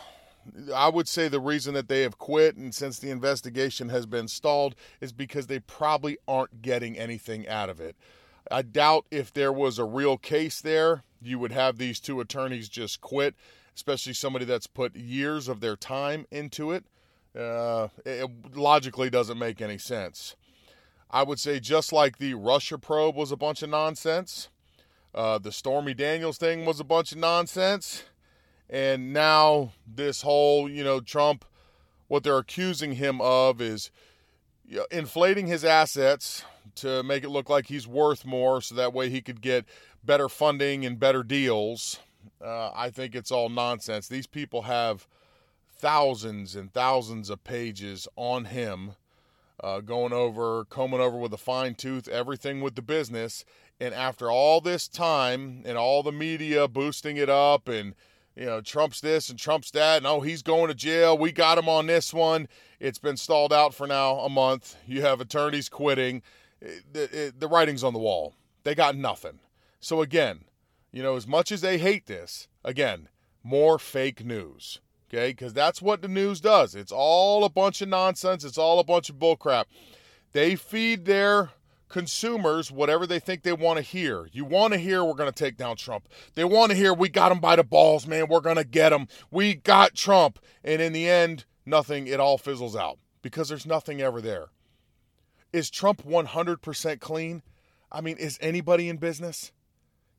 I 0.74 0.88
would 0.88 1.08
say 1.08 1.28
the 1.28 1.40
reason 1.40 1.74
that 1.74 1.88
they 1.88 2.02
have 2.02 2.18
quit 2.18 2.56
and 2.56 2.74
since 2.74 2.98
the 2.98 3.10
investigation 3.10 3.90
has 3.90 4.06
been 4.06 4.28
stalled 4.28 4.74
is 5.00 5.12
because 5.12 5.46
they 5.46 5.60
probably 5.60 6.16
aren't 6.26 6.62
getting 6.62 6.98
anything 6.98 7.46
out 7.48 7.68
of 7.68 7.80
it. 7.80 7.96
I 8.50 8.62
doubt 8.62 9.06
if 9.10 9.32
there 9.32 9.52
was 9.52 9.78
a 9.78 9.84
real 9.84 10.18
case 10.18 10.60
there, 10.60 11.02
you 11.22 11.38
would 11.38 11.52
have 11.52 11.78
these 11.78 12.00
two 12.00 12.20
attorneys 12.20 12.68
just 12.68 13.00
quit 13.00 13.34
especially 13.74 14.12
somebody 14.12 14.44
that's 14.44 14.66
put 14.66 14.96
years 14.96 15.48
of 15.48 15.60
their 15.60 15.76
time 15.76 16.26
into 16.30 16.72
it. 16.72 16.84
Uh, 17.38 17.88
it 18.04 18.30
logically 18.54 19.10
doesn't 19.10 19.38
make 19.38 19.60
any 19.60 19.78
sense. 19.78 20.36
I 21.10 21.22
would 21.22 21.40
say 21.40 21.60
just 21.60 21.92
like 21.92 22.18
the 22.18 22.34
Russia 22.34 22.78
probe 22.78 23.16
was 23.16 23.32
a 23.32 23.36
bunch 23.36 23.62
of 23.62 23.70
nonsense, 23.70 24.48
uh, 25.14 25.38
the 25.38 25.52
Stormy 25.52 25.94
Daniels 25.94 26.38
thing 26.38 26.64
was 26.64 26.80
a 26.80 26.84
bunch 26.84 27.12
of 27.12 27.18
nonsense, 27.18 28.04
and 28.68 29.12
now 29.12 29.72
this 29.86 30.22
whole, 30.22 30.68
you 30.68 30.82
know, 30.82 31.00
Trump, 31.00 31.44
what 32.08 32.24
they're 32.24 32.38
accusing 32.38 32.92
him 32.92 33.20
of 33.20 33.60
is 33.60 33.90
you 34.66 34.78
know, 34.78 34.86
inflating 34.90 35.46
his 35.46 35.64
assets 35.64 36.44
to 36.76 37.02
make 37.02 37.22
it 37.22 37.28
look 37.28 37.48
like 37.48 37.66
he's 37.66 37.86
worth 37.86 38.24
more 38.24 38.60
so 38.60 38.74
that 38.74 38.92
way 38.92 39.08
he 39.08 39.20
could 39.20 39.40
get 39.40 39.64
better 40.02 40.28
funding 40.28 40.84
and 40.84 40.98
better 40.98 41.22
deals 41.22 42.00
uh, 42.42 42.70
I 42.74 42.90
think 42.90 43.14
it's 43.14 43.30
all 43.30 43.48
nonsense. 43.48 44.08
These 44.08 44.26
people 44.26 44.62
have 44.62 45.06
thousands 45.70 46.56
and 46.56 46.72
thousands 46.72 47.30
of 47.30 47.44
pages 47.44 48.08
on 48.16 48.46
him, 48.46 48.92
uh, 49.62 49.80
going 49.80 50.12
over, 50.12 50.64
combing 50.64 51.00
over 51.00 51.16
with 51.16 51.32
a 51.32 51.38
fine 51.38 51.74
tooth 51.74 52.08
everything 52.08 52.60
with 52.60 52.74
the 52.74 52.82
business. 52.82 53.44
And 53.80 53.94
after 53.94 54.30
all 54.30 54.60
this 54.60 54.88
time 54.88 55.62
and 55.64 55.76
all 55.76 56.02
the 56.02 56.12
media 56.12 56.68
boosting 56.68 57.16
it 57.16 57.28
up 57.28 57.68
and 57.68 57.94
you 58.36 58.46
know, 58.46 58.60
Trump's 58.60 59.00
this 59.00 59.30
and 59.30 59.38
Trump's 59.38 59.70
that, 59.72 59.98
and 59.98 60.06
oh, 60.06 60.20
he's 60.20 60.42
going 60.42 60.68
to 60.68 60.74
jail. 60.74 61.16
We 61.16 61.30
got 61.30 61.58
him 61.58 61.68
on 61.68 61.86
this 61.86 62.12
one. 62.12 62.48
It's 62.80 62.98
been 62.98 63.16
stalled 63.16 63.52
out 63.52 63.74
for 63.74 63.86
now 63.86 64.18
a 64.20 64.28
month. 64.28 64.76
You 64.86 65.02
have 65.02 65.20
attorneys 65.20 65.68
quitting. 65.68 66.22
It, 66.60 66.84
it, 66.94 67.40
the 67.40 67.46
writing's 67.46 67.84
on 67.84 67.92
the 67.92 68.00
wall. 68.00 68.34
They 68.64 68.74
got 68.74 68.96
nothing. 68.96 69.38
So, 69.78 70.02
again, 70.02 70.40
you 70.94 71.02
know, 71.02 71.16
as 71.16 71.26
much 71.26 71.50
as 71.50 71.60
they 71.60 71.76
hate 71.76 72.06
this, 72.06 72.46
again, 72.64 73.08
more 73.42 73.80
fake 73.80 74.24
news. 74.24 74.80
Okay, 75.08 75.30
because 75.30 75.52
that's 75.52 75.82
what 75.82 76.02
the 76.02 76.08
news 76.08 76.40
does. 76.40 76.76
It's 76.76 76.92
all 76.92 77.44
a 77.44 77.50
bunch 77.50 77.82
of 77.82 77.88
nonsense. 77.88 78.44
It's 78.44 78.56
all 78.56 78.78
a 78.78 78.84
bunch 78.84 79.10
of 79.10 79.16
bullcrap. 79.16 79.64
They 80.32 80.54
feed 80.54 81.04
their 81.04 81.50
consumers 81.88 82.70
whatever 82.70 83.08
they 83.08 83.18
think 83.18 83.42
they 83.42 83.52
want 83.52 83.78
to 83.78 83.82
hear. 83.82 84.28
You 84.32 84.44
want 84.44 84.72
to 84.72 84.78
hear 84.78 85.04
we're 85.04 85.14
going 85.14 85.30
to 85.30 85.44
take 85.44 85.56
down 85.56 85.76
Trump. 85.76 86.08
They 86.34 86.44
want 86.44 86.70
to 86.70 86.76
hear 86.76 86.94
we 86.94 87.08
got 87.08 87.32
him 87.32 87.40
by 87.40 87.56
the 87.56 87.64
balls, 87.64 88.06
man. 88.06 88.28
We're 88.28 88.40
going 88.40 88.56
to 88.56 88.64
get 88.64 88.92
him. 88.92 89.08
We 89.32 89.54
got 89.54 89.94
Trump. 89.94 90.38
And 90.62 90.80
in 90.80 90.92
the 90.92 91.08
end, 91.08 91.44
nothing. 91.66 92.06
It 92.06 92.20
all 92.20 92.38
fizzles 92.38 92.76
out 92.76 92.98
because 93.20 93.48
there's 93.48 93.66
nothing 93.66 94.00
ever 94.00 94.20
there. 94.20 94.46
Is 95.52 95.70
Trump 95.70 96.04
100% 96.04 97.00
clean? 97.00 97.42
I 97.90 98.00
mean, 98.00 98.16
is 98.16 98.38
anybody 98.40 98.88
in 98.88 98.96
business? 98.96 99.50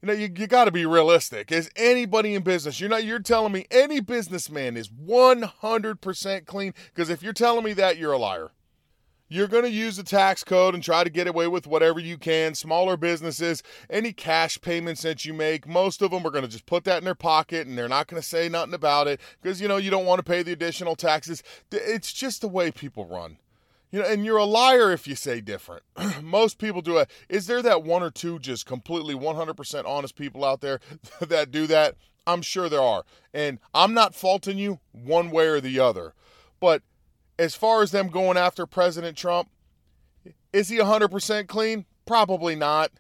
You 0.06 0.12
know, 0.12 0.18
you, 0.20 0.30
you 0.38 0.46
got 0.46 0.66
to 0.66 0.72
be 0.72 0.86
realistic. 0.86 1.52
Is 1.52 1.72
anybody 1.76 2.36
in 2.36 2.44
business? 2.44 2.80
You're 2.80 2.92
not. 2.92 3.06
You're 3.06 3.18
telling 3.18 3.52
me 3.52 3.66
any 3.72 4.02
businessman 4.02 4.78
is 4.78 4.88
100% 4.88 6.46
clean? 6.46 6.76
Because 6.94 7.10
if 7.10 7.24
you're 7.24 7.34
telling 7.34 7.66
me 7.66 7.74
that, 7.74 7.98
you're 7.98 8.12
a 8.12 8.20
liar. 8.20 8.52
You're 9.30 9.48
going 9.48 9.64
to 9.64 9.72
use 9.72 9.98
the 9.98 10.04
tax 10.04 10.44
code 10.44 10.76
and 10.76 10.84
try 10.84 11.04
to 11.04 11.10
get 11.10 11.26
away 11.26 11.48
with 11.48 11.66
whatever 11.66 12.00
you 12.00 12.20
can. 12.20 12.54
Smaller 12.54 12.98
businesses, 12.98 13.64
any 13.90 14.14
cash 14.14 14.62
payments 14.62 15.02
that 15.02 15.26
you 15.26 15.34
make, 15.34 15.68
most 15.68 16.04
of 16.04 16.12
them 16.12 16.24
are 16.24 16.30
going 16.30 16.46
to 16.46 16.52
just 16.52 16.68
put 16.68 16.84
that 16.84 17.00
in 17.00 17.06
their 17.06 17.16
pocket 17.16 17.66
and 17.66 17.76
they're 17.76 17.90
not 17.90 18.06
going 18.06 18.22
to 18.22 18.28
say 18.28 18.48
nothing 18.48 18.76
about 18.76 19.08
it 19.08 19.20
because, 19.42 19.60
you 19.60 19.68
know, 19.68 19.78
you 19.78 19.90
don't 19.90 20.06
want 20.06 20.20
to 20.20 20.24
pay 20.24 20.44
the 20.44 20.52
additional 20.52 20.96
taxes. 20.96 21.42
It's 21.72 22.14
just 22.14 22.42
the 22.42 22.48
way 22.48 22.70
people 22.70 23.08
run. 23.08 23.38
You 23.92 24.02
know, 24.02 24.08
and 24.08 24.26
you're 24.26 24.38
a 24.38 24.46
liar 24.46 24.92
if 24.92 25.08
you 25.08 25.16
say 25.16 25.42
different. 25.42 25.84
Most 26.22 26.58
people 26.58 26.82
do 26.82 26.98
it. 26.98 27.10
Is 27.30 27.48
there 27.48 27.62
that 27.62 27.84
one 27.84 28.04
or 28.04 28.12
two 28.12 28.40
just 28.40 28.66
completely 28.66 29.16
100% 29.16 29.86
honest 29.86 30.16
people 30.16 30.44
out 30.44 30.62
there 30.62 30.80
that 31.22 31.52
do 31.52 31.68
that? 31.68 31.96
I'm 32.28 32.42
sure 32.42 32.70
there 32.70 32.82
are. 32.82 33.04
And 33.34 33.60
I'm 33.74 33.94
not 33.94 34.16
faulting 34.16 34.58
you 34.58 34.80
one 34.92 35.30
way 35.30 35.48
or 35.48 35.62
the 35.62 35.80
other. 35.80 36.14
But 36.60 36.82
as 37.38 37.56
far 37.56 37.82
as 37.82 37.92
them 37.92 38.10
going 38.10 38.38
after 38.38 38.66
President 38.66 39.18
Trump, 39.18 39.50
is 40.52 40.70
he 40.70 40.78
100% 40.78 41.48
clean? 41.48 41.86
Probably 42.06 42.56
not. 42.56 42.92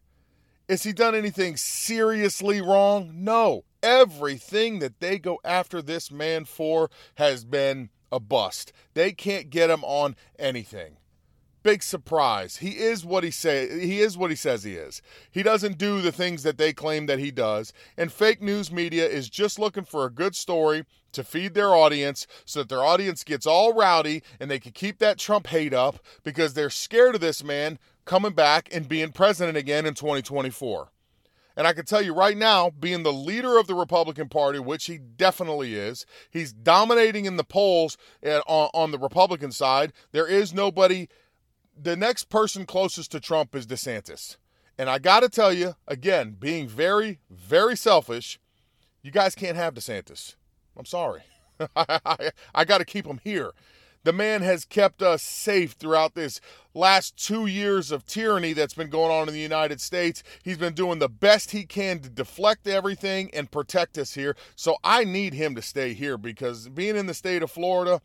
Has 0.68 0.84
he 0.84 0.94
done 0.94 1.15
anything 1.15 1.58
seriously 1.58 2.62
wrong? 2.62 3.12
No. 3.13 3.63
Everything 3.82 4.80
that 4.80 5.00
they 5.00 5.20
go 5.20 5.39
after 5.44 5.82
this 5.82 6.12
man 6.12 6.46
for 6.46 6.89
has 7.15 7.46
been 7.46 7.89
a 8.12 8.20
bust. 8.20 8.72
They 8.94 9.12
can't 9.12 9.50
get 9.50 9.70
him 9.70 9.84
on 9.84 10.16
anything. 10.38 10.98
Big 11.64 11.82
surprise. 11.82 12.58
He 12.58 12.78
is 12.78 13.04
what 13.04 13.24
he 13.24 13.32
say 13.32 13.80
he 13.80 14.00
is 14.00 14.18
what 14.18 14.30
he 14.30 14.36
says 14.36 14.64
he 14.64 14.74
is. 14.74 15.02
He 15.32 15.42
doesn't 15.42 15.80
do 15.80 16.00
the 16.00 16.12
things 16.12 16.44
that 16.44 16.60
they 16.60 16.74
claim 16.74 17.08
that 17.08 17.18
he 17.18 17.32
does, 17.32 17.74
and 17.98 18.12
fake 18.12 18.40
news 18.40 18.72
media 18.72 19.08
is 19.08 19.30
just 19.30 19.58
looking 19.58 19.84
for 19.84 20.06
a 20.06 20.12
good 20.12 20.36
story 20.36 20.86
to 21.14 21.24
feed 21.24 21.56
their 21.56 21.74
audience 21.74 22.28
so 22.46 22.60
that 22.60 22.70
their 22.70 22.84
audience 22.84 23.24
gets 23.24 23.48
all 23.48 23.74
rowdy 23.74 24.22
and 24.40 24.52
they 24.52 24.60
can 24.60 24.74
keep 24.74 25.00
that 25.00 25.18
Trump 25.18 25.48
hate 25.48 25.74
up 25.74 25.98
because 26.24 26.54
they're 26.54 26.70
scared 26.70 27.16
of 27.16 27.22
this 27.22 27.44
man 27.44 27.80
coming 28.06 28.34
back 28.34 28.70
and 28.72 28.88
being 28.88 29.12
president 29.12 29.58
again 29.58 29.88
in 29.88 29.96
2024. 29.96 30.92
And 31.58 31.66
I 31.66 31.74
can 31.74 31.86
tell 31.86 32.02
you 32.02 32.14
right 32.14 32.38
now, 32.38 32.70
being 32.70 33.04
the 33.04 33.14
leader 33.14 33.58
of 33.58 33.68
the 33.68 33.76
Republican 33.76 34.28
Party, 34.30 34.60
which 34.60 34.86
he 34.86 34.98
definitely 34.98 35.76
is, 35.76 36.06
he's 36.30 36.52
dominating 36.52 37.26
in 37.26 37.38
the 37.38 37.44
polls 37.44 37.98
on, 38.24 38.70
on 38.74 38.92
the 38.92 39.00
Republican 39.00 39.52
side. 39.52 39.94
There 40.12 40.28
is 40.28 40.54
nobody. 40.54 41.08
The 41.82 41.96
next 41.96 42.26
person 42.30 42.66
closest 42.66 43.12
to 43.12 43.20
Trump 43.20 43.56
is 43.56 43.68
DeSantis. 43.68 44.38
And 44.78 44.90
I 44.90 45.00
got 45.00 45.22
to 45.22 45.30
tell 45.30 45.54
you, 45.54 45.76
again, 45.88 46.36
being 46.38 46.68
very, 46.68 47.20
very 47.30 47.78
selfish, 47.78 48.40
you 49.02 49.12
guys 49.12 49.36
can't 49.36 49.56
have 49.56 49.74
DeSantis. 49.74 50.36
I'm 50.78 50.86
sorry. 50.86 51.22
I, 51.76 52.32
I 52.54 52.66
got 52.66 52.80
to 52.80 52.86
keep 52.86 53.06
him 53.06 53.22
here. 53.24 53.52
The 54.06 54.14
man 54.14 54.44
has 54.44 54.66
kept 54.66 55.02
us 55.02 55.24
safe 55.24 55.72
throughout 55.72 56.14
this 56.14 56.40
last 56.76 57.18
two 57.18 57.48
years 57.48 57.92
of 57.92 58.06
tyranny 58.06 58.54
that's 58.54 58.76
been 58.76 58.92
going 58.92 59.12
on 59.12 59.28
in 59.28 59.34
the 59.34 59.40
United 59.40 59.82
States. 59.82 60.22
He's 60.44 60.60
been 60.60 60.76
doing 60.76 61.00
the 61.00 61.10
best 61.10 61.50
he 61.50 61.66
can 61.66 61.98
to 62.02 62.10
deflect 62.10 62.68
everything 62.68 63.32
and 63.34 63.50
protect 63.50 63.98
us 63.98 64.14
here. 64.14 64.36
So 64.56 64.78
I 64.84 65.06
need 65.06 65.34
him 65.34 65.56
to 65.56 65.62
stay 65.64 65.96
here 65.96 66.20
because 66.20 66.70
being 66.70 66.96
in 66.96 67.08
the 67.08 67.16
state 67.16 67.42
of 67.42 67.50
Florida, 67.50 68.00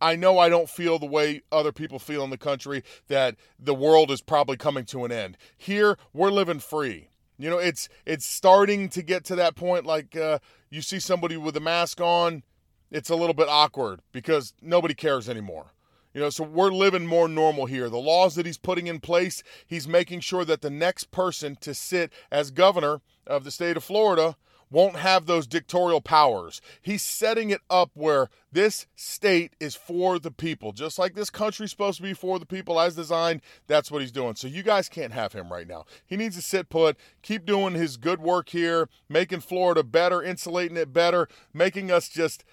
I 0.00 0.14
know 0.14 0.38
I 0.38 0.50
don't 0.50 0.70
feel 0.70 1.00
the 1.00 1.06
way 1.06 1.42
other 1.50 1.72
people 1.72 1.98
feel 1.98 2.22
in 2.22 2.30
the 2.30 2.38
country 2.38 2.84
that 3.08 3.34
the 3.58 3.74
world 3.74 4.12
is 4.12 4.20
probably 4.20 4.56
coming 4.56 4.84
to 4.84 5.04
an 5.04 5.10
end. 5.10 5.36
Here, 5.56 5.98
we're 6.12 6.30
living 6.30 6.60
free. 6.60 7.08
You 7.38 7.50
know, 7.50 7.58
it's 7.58 7.88
it's 8.06 8.24
starting 8.24 8.88
to 8.90 9.02
get 9.02 9.24
to 9.24 9.34
that 9.34 9.56
point 9.56 9.84
like 9.84 10.14
uh, 10.14 10.38
you 10.70 10.80
see 10.80 11.00
somebody 11.00 11.36
with 11.36 11.56
a 11.56 11.60
mask 11.60 12.00
on, 12.00 12.44
it's 12.90 13.10
a 13.10 13.16
little 13.16 13.34
bit 13.34 13.48
awkward 13.48 14.00
because 14.12 14.54
nobody 14.60 14.94
cares 14.94 15.28
anymore. 15.28 15.72
You 16.12 16.20
know, 16.20 16.30
so 16.30 16.42
we're 16.42 16.72
living 16.72 17.06
more 17.06 17.28
normal 17.28 17.66
here. 17.66 17.88
The 17.88 17.98
laws 17.98 18.34
that 18.34 18.46
he's 18.46 18.58
putting 18.58 18.88
in 18.88 18.98
place, 18.98 19.42
he's 19.66 19.86
making 19.86 20.20
sure 20.20 20.44
that 20.44 20.60
the 20.60 20.70
next 20.70 21.12
person 21.12 21.56
to 21.60 21.72
sit 21.72 22.12
as 22.32 22.50
governor 22.50 23.00
of 23.26 23.44
the 23.44 23.52
state 23.52 23.76
of 23.76 23.84
Florida 23.84 24.36
won't 24.70 24.96
have 24.96 25.26
those 25.26 25.46
dictatorial 25.46 26.00
powers. 26.00 26.60
He's 26.80 27.02
setting 27.02 27.50
it 27.50 27.60
up 27.68 27.90
where 27.94 28.28
this 28.52 28.86
state 28.94 29.54
is 29.58 29.74
for 29.74 30.18
the 30.18 30.30
people. 30.30 30.72
Just 30.72 30.98
like 30.98 31.14
this 31.14 31.30
country's 31.30 31.70
supposed 31.70 31.96
to 31.96 32.02
be 32.02 32.14
for 32.14 32.38
the 32.38 32.46
people 32.46 32.78
as 32.80 32.94
designed, 32.94 33.42
that's 33.66 33.90
what 33.90 34.00
he's 34.00 34.12
doing. 34.12 34.36
So 34.36 34.46
you 34.46 34.62
guys 34.62 34.88
can't 34.88 35.12
have 35.12 35.32
him 35.32 35.52
right 35.52 35.66
now. 35.66 35.84
He 36.06 36.16
needs 36.16 36.36
to 36.36 36.42
sit 36.42 36.68
put, 36.68 36.96
keep 37.22 37.44
doing 37.44 37.74
his 37.74 37.96
good 37.96 38.20
work 38.20 38.50
here, 38.50 38.88
making 39.08 39.40
Florida 39.40 39.82
better, 39.82 40.22
insulating 40.22 40.76
it 40.76 40.92
better, 40.92 41.28
making 41.52 41.90
us 41.90 42.08
just 42.08 42.44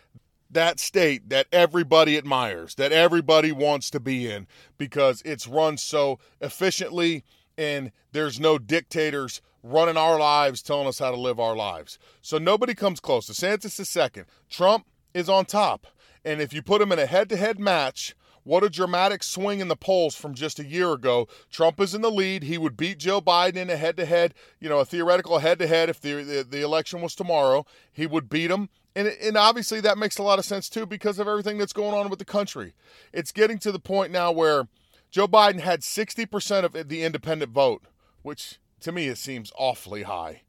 that 0.50 0.80
state 0.80 1.30
that 1.30 1.48
everybody 1.52 2.18
admires, 2.18 2.76
that 2.76 2.92
everybody 2.92 3.52
wants 3.52 3.90
to 3.92 4.00
be 4.00 4.30
in 4.30 4.48
because 4.78 5.22
it's 5.26 5.48
run 5.48 5.78
so 5.78 6.20
efficiently 6.42 7.24
and 7.58 7.92
there's 8.12 8.40
no 8.40 8.58
dictators 8.58 9.42
running 9.64 9.98
our 9.98 10.20
lives 10.20 10.62
telling 10.62 10.88
us 10.88 11.00
how 11.00 11.12
to 11.12 11.18
live 11.18 11.40
our 11.40 11.56
lives. 11.56 12.00
So 12.22 12.38
nobody 12.38 12.74
comes 12.74 13.00
close. 13.00 13.28
DeSantis 13.28 13.80
is 13.80 13.90
second. 13.90 14.26
Trump 14.50 14.86
is 15.14 15.28
on 15.28 15.46
top. 15.46 15.88
And 16.24 16.42
if 16.42 16.54
you 16.54 16.62
put 16.62 16.82
him 16.82 16.92
in 16.92 17.00
a 17.00 17.06
head 17.06 17.30
to 17.30 17.38
head 17.38 17.60
match 17.60 18.16
What 18.48 18.64
a 18.64 18.70
dramatic 18.70 19.24
swing 19.24 19.60
in 19.60 19.68
the 19.68 19.76
polls 19.76 20.16
from 20.16 20.34
just 20.34 20.58
a 20.58 20.66
year 20.66 20.94
ago. 20.94 21.28
Trump 21.52 21.82
is 21.82 21.94
in 21.94 22.02
the 22.02 22.10
lead. 22.10 22.44
He 22.44 22.58
would 22.58 22.78
beat 22.78 22.98
Joe 22.98 23.20
Biden 23.20 23.58
in 23.58 23.70
a 23.70 23.76
head 23.76 23.98
to 23.98 24.06
head, 24.06 24.34
you 24.62 24.70
know, 24.70 24.80
a 24.80 24.86
theoretical 24.86 25.40
head 25.40 25.60
to 25.60 25.68
head 25.68 25.90
if 25.90 26.00
the, 26.00 26.24
the, 26.24 26.48
the 26.50 26.62
election 26.62 27.02
was 27.02 27.14
tomorrow. 27.14 27.66
He 27.92 28.08
would 28.08 28.30
beat 28.30 28.50
him. 28.50 28.70
And, 28.98 29.10
and 29.22 29.38
obviously 29.38 29.80
that 29.82 30.00
makes 30.00 30.18
a 30.18 30.24
lot 30.24 30.40
of 30.40 30.46
sense 30.46 30.70
too 30.70 30.88
because 30.88 31.20
of 31.20 31.28
everything 31.28 31.60
that's 31.60 31.72
going 31.72 31.94
on 31.94 32.10
with 32.10 32.18
the 32.18 32.26
country. 32.26 32.74
It's 33.14 33.32
getting 33.32 33.60
to 33.60 33.72
the 33.72 33.78
point 33.78 34.12
now 34.12 34.32
where 34.32 34.68
Joe 35.12 35.28
Biden 35.28 35.60
had 35.60 35.82
60% 35.82 36.64
of 36.64 36.90
the 36.90 37.04
independent 37.04 37.52
vote, 37.52 37.84
which 38.24 38.58
to 38.80 38.92
me 38.92 39.08
it 39.08 39.20
seems 39.20 39.52
awfully 39.56 40.02
high. 40.02 40.42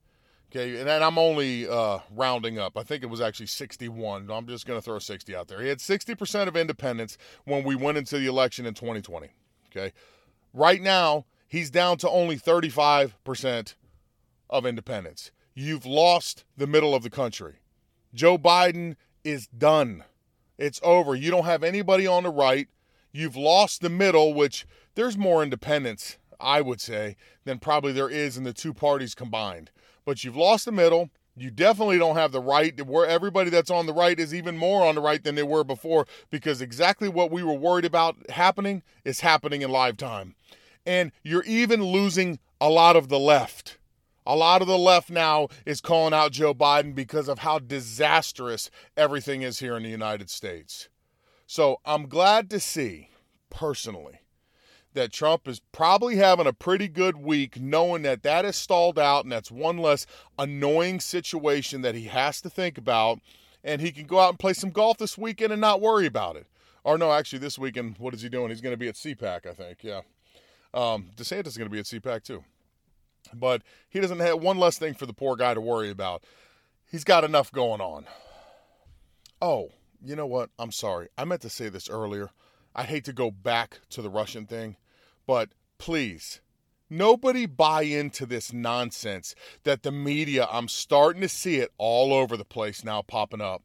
Okay, 0.50 0.80
and 0.80 0.88
I'm 0.88 1.18
only 1.18 1.68
uh, 1.68 1.98
rounding 2.10 2.58
up. 2.58 2.78
I 2.78 2.84
think 2.84 3.02
it 3.02 3.10
was 3.10 3.20
actually 3.20 3.48
61. 3.48 4.30
I'm 4.30 4.46
just 4.46 4.64
going 4.64 4.78
to 4.78 4.82
throw 4.82 4.98
60 4.98 5.36
out 5.36 5.48
there. 5.48 5.60
He 5.60 5.68
had 5.68 5.76
60% 5.76 6.48
of 6.48 6.56
independents 6.56 7.18
when 7.44 7.64
we 7.64 7.76
went 7.76 7.98
into 7.98 8.18
the 8.18 8.28
election 8.28 8.64
in 8.64 8.72
2020. 8.72 9.28
Okay, 9.70 9.92
right 10.54 10.80
now 10.80 11.26
he's 11.48 11.70
down 11.70 11.98
to 11.98 12.08
only 12.08 12.38
35% 12.38 13.74
of 14.48 14.64
independents. 14.64 15.32
You've 15.54 15.84
lost 15.84 16.44
the 16.56 16.66
middle 16.66 16.94
of 16.94 17.02
the 17.02 17.10
country. 17.10 17.56
Joe 18.14 18.38
Biden 18.38 18.96
is 19.24 19.46
done. 19.46 20.04
It's 20.56 20.80
over. 20.82 21.14
You 21.14 21.30
don't 21.30 21.44
have 21.44 21.62
anybody 21.62 22.06
on 22.06 22.24
the 22.24 22.30
right. 22.30 22.68
You've 23.12 23.36
lost 23.36 23.80
the 23.80 23.90
middle, 23.90 24.34
which 24.34 24.66
there's 24.94 25.16
more 25.16 25.42
independents, 25.42 26.18
I 26.40 26.60
would 26.60 26.80
say, 26.80 27.16
than 27.44 27.58
probably 27.58 27.92
there 27.92 28.10
is 28.10 28.36
in 28.36 28.44
the 28.44 28.52
two 28.52 28.74
parties 28.74 29.14
combined 29.14 29.70
but 30.08 30.24
you've 30.24 30.36
lost 30.36 30.64
the 30.64 30.72
middle. 30.72 31.10
You 31.36 31.50
definitely 31.50 31.98
don't 31.98 32.16
have 32.16 32.32
the 32.32 32.40
right. 32.40 32.80
Where 32.86 33.04
everybody 33.04 33.50
that's 33.50 33.70
on 33.70 33.84
the 33.84 33.92
right 33.92 34.18
is 34.18 34.32
even 34.32 34.56
more 34.56 34.86
on 34.86 34.94
the 34.94 35.02
right 35.02 35.22
than 35.22 35.34
they 35.34 35.42
were 35.42 35.64
before 35.64 36.06
because 36.30 36.62
exactly 36.62 37.10
what 37.10 37.30
we 37.30 37.42
were 37.42 37.52
worried 37.52 37.84
about 37.84 38.16
happening 38.30 38.82
is 39.04 39.20
happening 39.20 39.60
in 39.60 39.70
live 39.70 39.98
time. 39.98 40.34
And 40.86 41.12
you're 41.22 41.44
even 41.44 41.84
losing 41.84 42.38
a 42.58 42.70
lot 42.70 42.96
of 42.96 43.10
the 43.10 43.18
left. 43.18 43.76
A 44.28 44.36
lot 44.36 44.60
of 44.60 44.68
the 44.68 44.76
left 44.76 45.08
now 45.08 45.48
is 45.64 45.80
calling 45.80 46.12
out 46.12 46.32
Joe 46.32 46.52
Biden 46.52 46.94
because 46.94 47.28
of 47.28 47.38
how 47.38 47.58
disastrous 47.58 48.70
everything 48.94 49.40
is 49.40 49.60
here 49.60 49.74
in 49.74 49.82
the 49.82 49.88
United 49.88 50.28
States. 50.28 50.90
So 51.46 51.80
I'm 51.86 52.10
glad 52.10 52.50
to 52.50 52.60
see, 52.60 53.08
personally, 53.48 54.20
that 54.92 55.14
Trump 55.14 55.48
is 55.48 55.62
probably 55.72 56.16
having 56.16 56.46
a 56.46 56.52
pretty 56.52 56.88
good 56.88 57.16
week, 57.16 57.58
knowing 57.58 58.02
that 58.02 58.22
that 58.22 58.44
is 58.44 58.54
stalled 58.54 58.98
out 58.98 59.24
and 59.24 59.32
that's 59.32 59.50
one 59.50 59.78
less 59.78 60.04
annoying 60.38 61.00
situation 61.00 61.80
that 61.80 61.94
he 61.94 62.04
has 62.04 62.42
to 62.42 62.50
think 62.50 62.76
about. 62.76 63.20
And 63.64 63.80
he 63.80 63.90
can 63.90 64.06
go 64.06 64.20
out 64.20 64.28
and 64.28 64.38
play 64.38 64.52
some 64.52 64.70
golf 64.70 64.98
this 64.98 65.16
weekend 65.16 65.52
and 65.54 65.60
not 65.60 65.80
worry 65.80 66.04
about 66.04 66.36
it. 66.36 66.46
Or, 66.84 66.98
no, 66.98 67.12
actually, 67.12 67.38
this 67.38 67.58
weekend, 67.58 67.96
what 67.98 68.12
is 68.12 68.20
he 68.20 68.28
doing? 68.28 68.50
He's 68.50 68.60
going 68.60 68.74
to 68.74 68.76
be 68.76 68.88
at 68.88 68.94
CPAC, 68.94 69.46
I 69.46 69.54
think. 69.54 69.78
Yeah. 69.82 70.02
Um, 70.74 71.12
DeSantis 71.16 71.46
is 71.46 71.56
going 71.56 71.70
to 71.70 71.72
be 71.72 71.80
at 71.80 71.86
CPAC 71.86 72.24
too. 72.24 72.44
But 73.34 73.62
he 73.88 74.00
doesn't 74.00 74.20
have 74.20 74.40
one 74.40 74.58
less 74.58 74.78
thing 74.78 74.94
for 74.94 75.06
the 75.06 75.12
poor 75.12 75.36
guy 75.36 75.54
to 75.54 75.60
worry 75.60 75.90
about. 75.90 76.24
He's 76.90 77.04
got 77.04 77.24
enough 77.24 77.52
going 77.52 77.80
on. 77.80 78.06
Oh, 79.40 79.70
you 80.02 80.16
know 80.16 80.26
what? 80.26 80.50
I'm 80.58 80.72
sorry. 80.72 81.08
I 81.16 81.24
meant 81.24 81.42
to 81.42 81.50
say 81.50 81.68
this 81.68 81.90
earlier. 81.90 82.30
I 82.74 82.84
hate 82.84 83.04
to 83.04 83.12
go 83.12 83.30
back 83.30 83.80
to 83.90 84.02
the 84.02 84.10
Russian 84.10 84.46
thing, 84.46 84.76
but 85.26 85.50
please, 85.78 86.40
nobody 86.88 87.44
buy 87.46 87.82
into 87.82 88.24
this 88.24 88.52
nonsense 88.52 89.34
that 89.64 89.82
the 89.82 89.90
media, 89.90 90.46
I'm 90.50 90.68
starting 90.68 91.22
to 91.22 91.28
see 91.28 91.56
it 91.56 91.72
all 91.76 92.12
over 92.12 92.36
the 92.36 92.44
place 92.44 92.84
now 92.84 93.02
popping 93.02 93.40
up. 93.40 93.62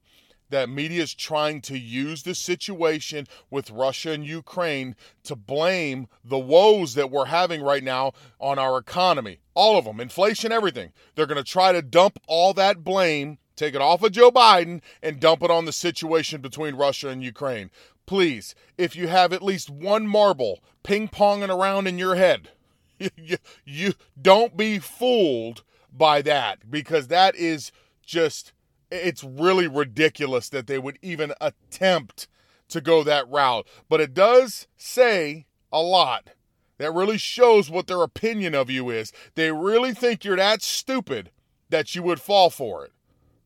That 0.53 0.69
media 0.69 1.03
is 1.03 1.13
trying 1.13 1.61
to 1.61 1.77
use 1.77 2.23
the 2.23 2.35
situation 2.35 3.27
with 3.49 3.71
Russia 3.71 4.11
and 4.11 4.25
Ukraine 4.25 4.95
to 5.23 5.35
blame 5.35 6.07
the 6.23 6.39
woes 6.39 6.93
that 6.93 7.11
we're 7.11 7.25
having 7.25 7.61
right 7.61 7.83
now 7.83 8.13
on 8.39 8.59
our 8.59 8.77
economy. 8.77 9.39
All 9.55 9.77
of 9.77 9.85
them, 9.85 9.99
inflation, 9.99 10.51
everything. 10.51 10.93
They're 11.15 11.25
going 11.25 11.43
to 11.43 11.51
try 11.51 11.71
to 11.71 11.81
dump 11.81 12.19
all 12.27 12.53
that 12.53 12.83
blame 12.83 13.39
take 13.55 13.75
it 13.75 13.81
off 13.81 14.01
of 14.01 14.11
Joe 14.11 14.31
Biden 14.31 14.81
and 15.03 15.19
dump 15.19 15.43
it 15.43 15.51
on 15.51 15.65
the 15.65 15.71
situation 15.71 16.41
between 16.41 16.73
Russia 16.73 17.09
and 17.09 17.23
Ukraine 17.23 17.69
please, 18.05 18.55
if 18.77 18.95
you 18.95 19.07
have 19.07 19.33
at 19.33 19.43
least 19.43 19.69
one 19.69 20.07
marble 20.07 20.59
ping 20.83 21.07
ponging 21.07 21.49
around 21.49 21.87
in 21.87 21.97
your 21.97 22.15
head, 22.15 22.49
you, 23.15 23.37
you 23.65 23.93
don't 24.21 24.57
be 24.57 24.79
fooled 24.79 25.63
by 25.91 26.21
that 26.21 26.69
because 26.69 27.07
that 27.07 27.35
is 27.35 27.71
just 28.05 28.51
it's 28.93 29.23
really 29.23 29.67
ridiculous 29.67 30.49
that 30.49 30.67
they 30.67 30.79
would 30.79 30.99
even 31.01 31.33
attempt 31.41 32.27
to 32.69 32.81
go 32.81 33.03
that 33.03 33.29
route. 33.29 33.67
But 33.89 34.01
it 34.01 34.13
does 34.13 34.67
say 34.77 35.45
a 35.71 35.81
lot. 35.81 36.29
That 36.77 36.93
really 36.93 37.17
shows 37.17 37.69
what 37.69 37.87
their 37.87 38.01
opinion 38.01 38.55
of 38.55 38.69
you 38.69 38.89
is. 38.89 39.13
They 39.35 39.51
really 39.51 39.93
think 39.93 40.23
you're 40.23 40.35
that 40.35 40.61
stupid 40.61 41.31
that 41.69 41.95
you 41.95 42.03
would 42.03 42.19
fall 42.19 42.49
for 42.49 42.85
it. 42.85 42.91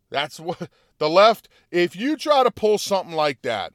That's 0.10 0.40
what 0.40 0.70
the 0.98 1.10
left, 1.10 1.50
if 1.72 1.96
you 1.96 2.18
try 2.18 2.44
to 2.44 2.52
pull 2.52 2.78
something 2.78 3.16
like 3.16 3.42
that, 3.42 3.74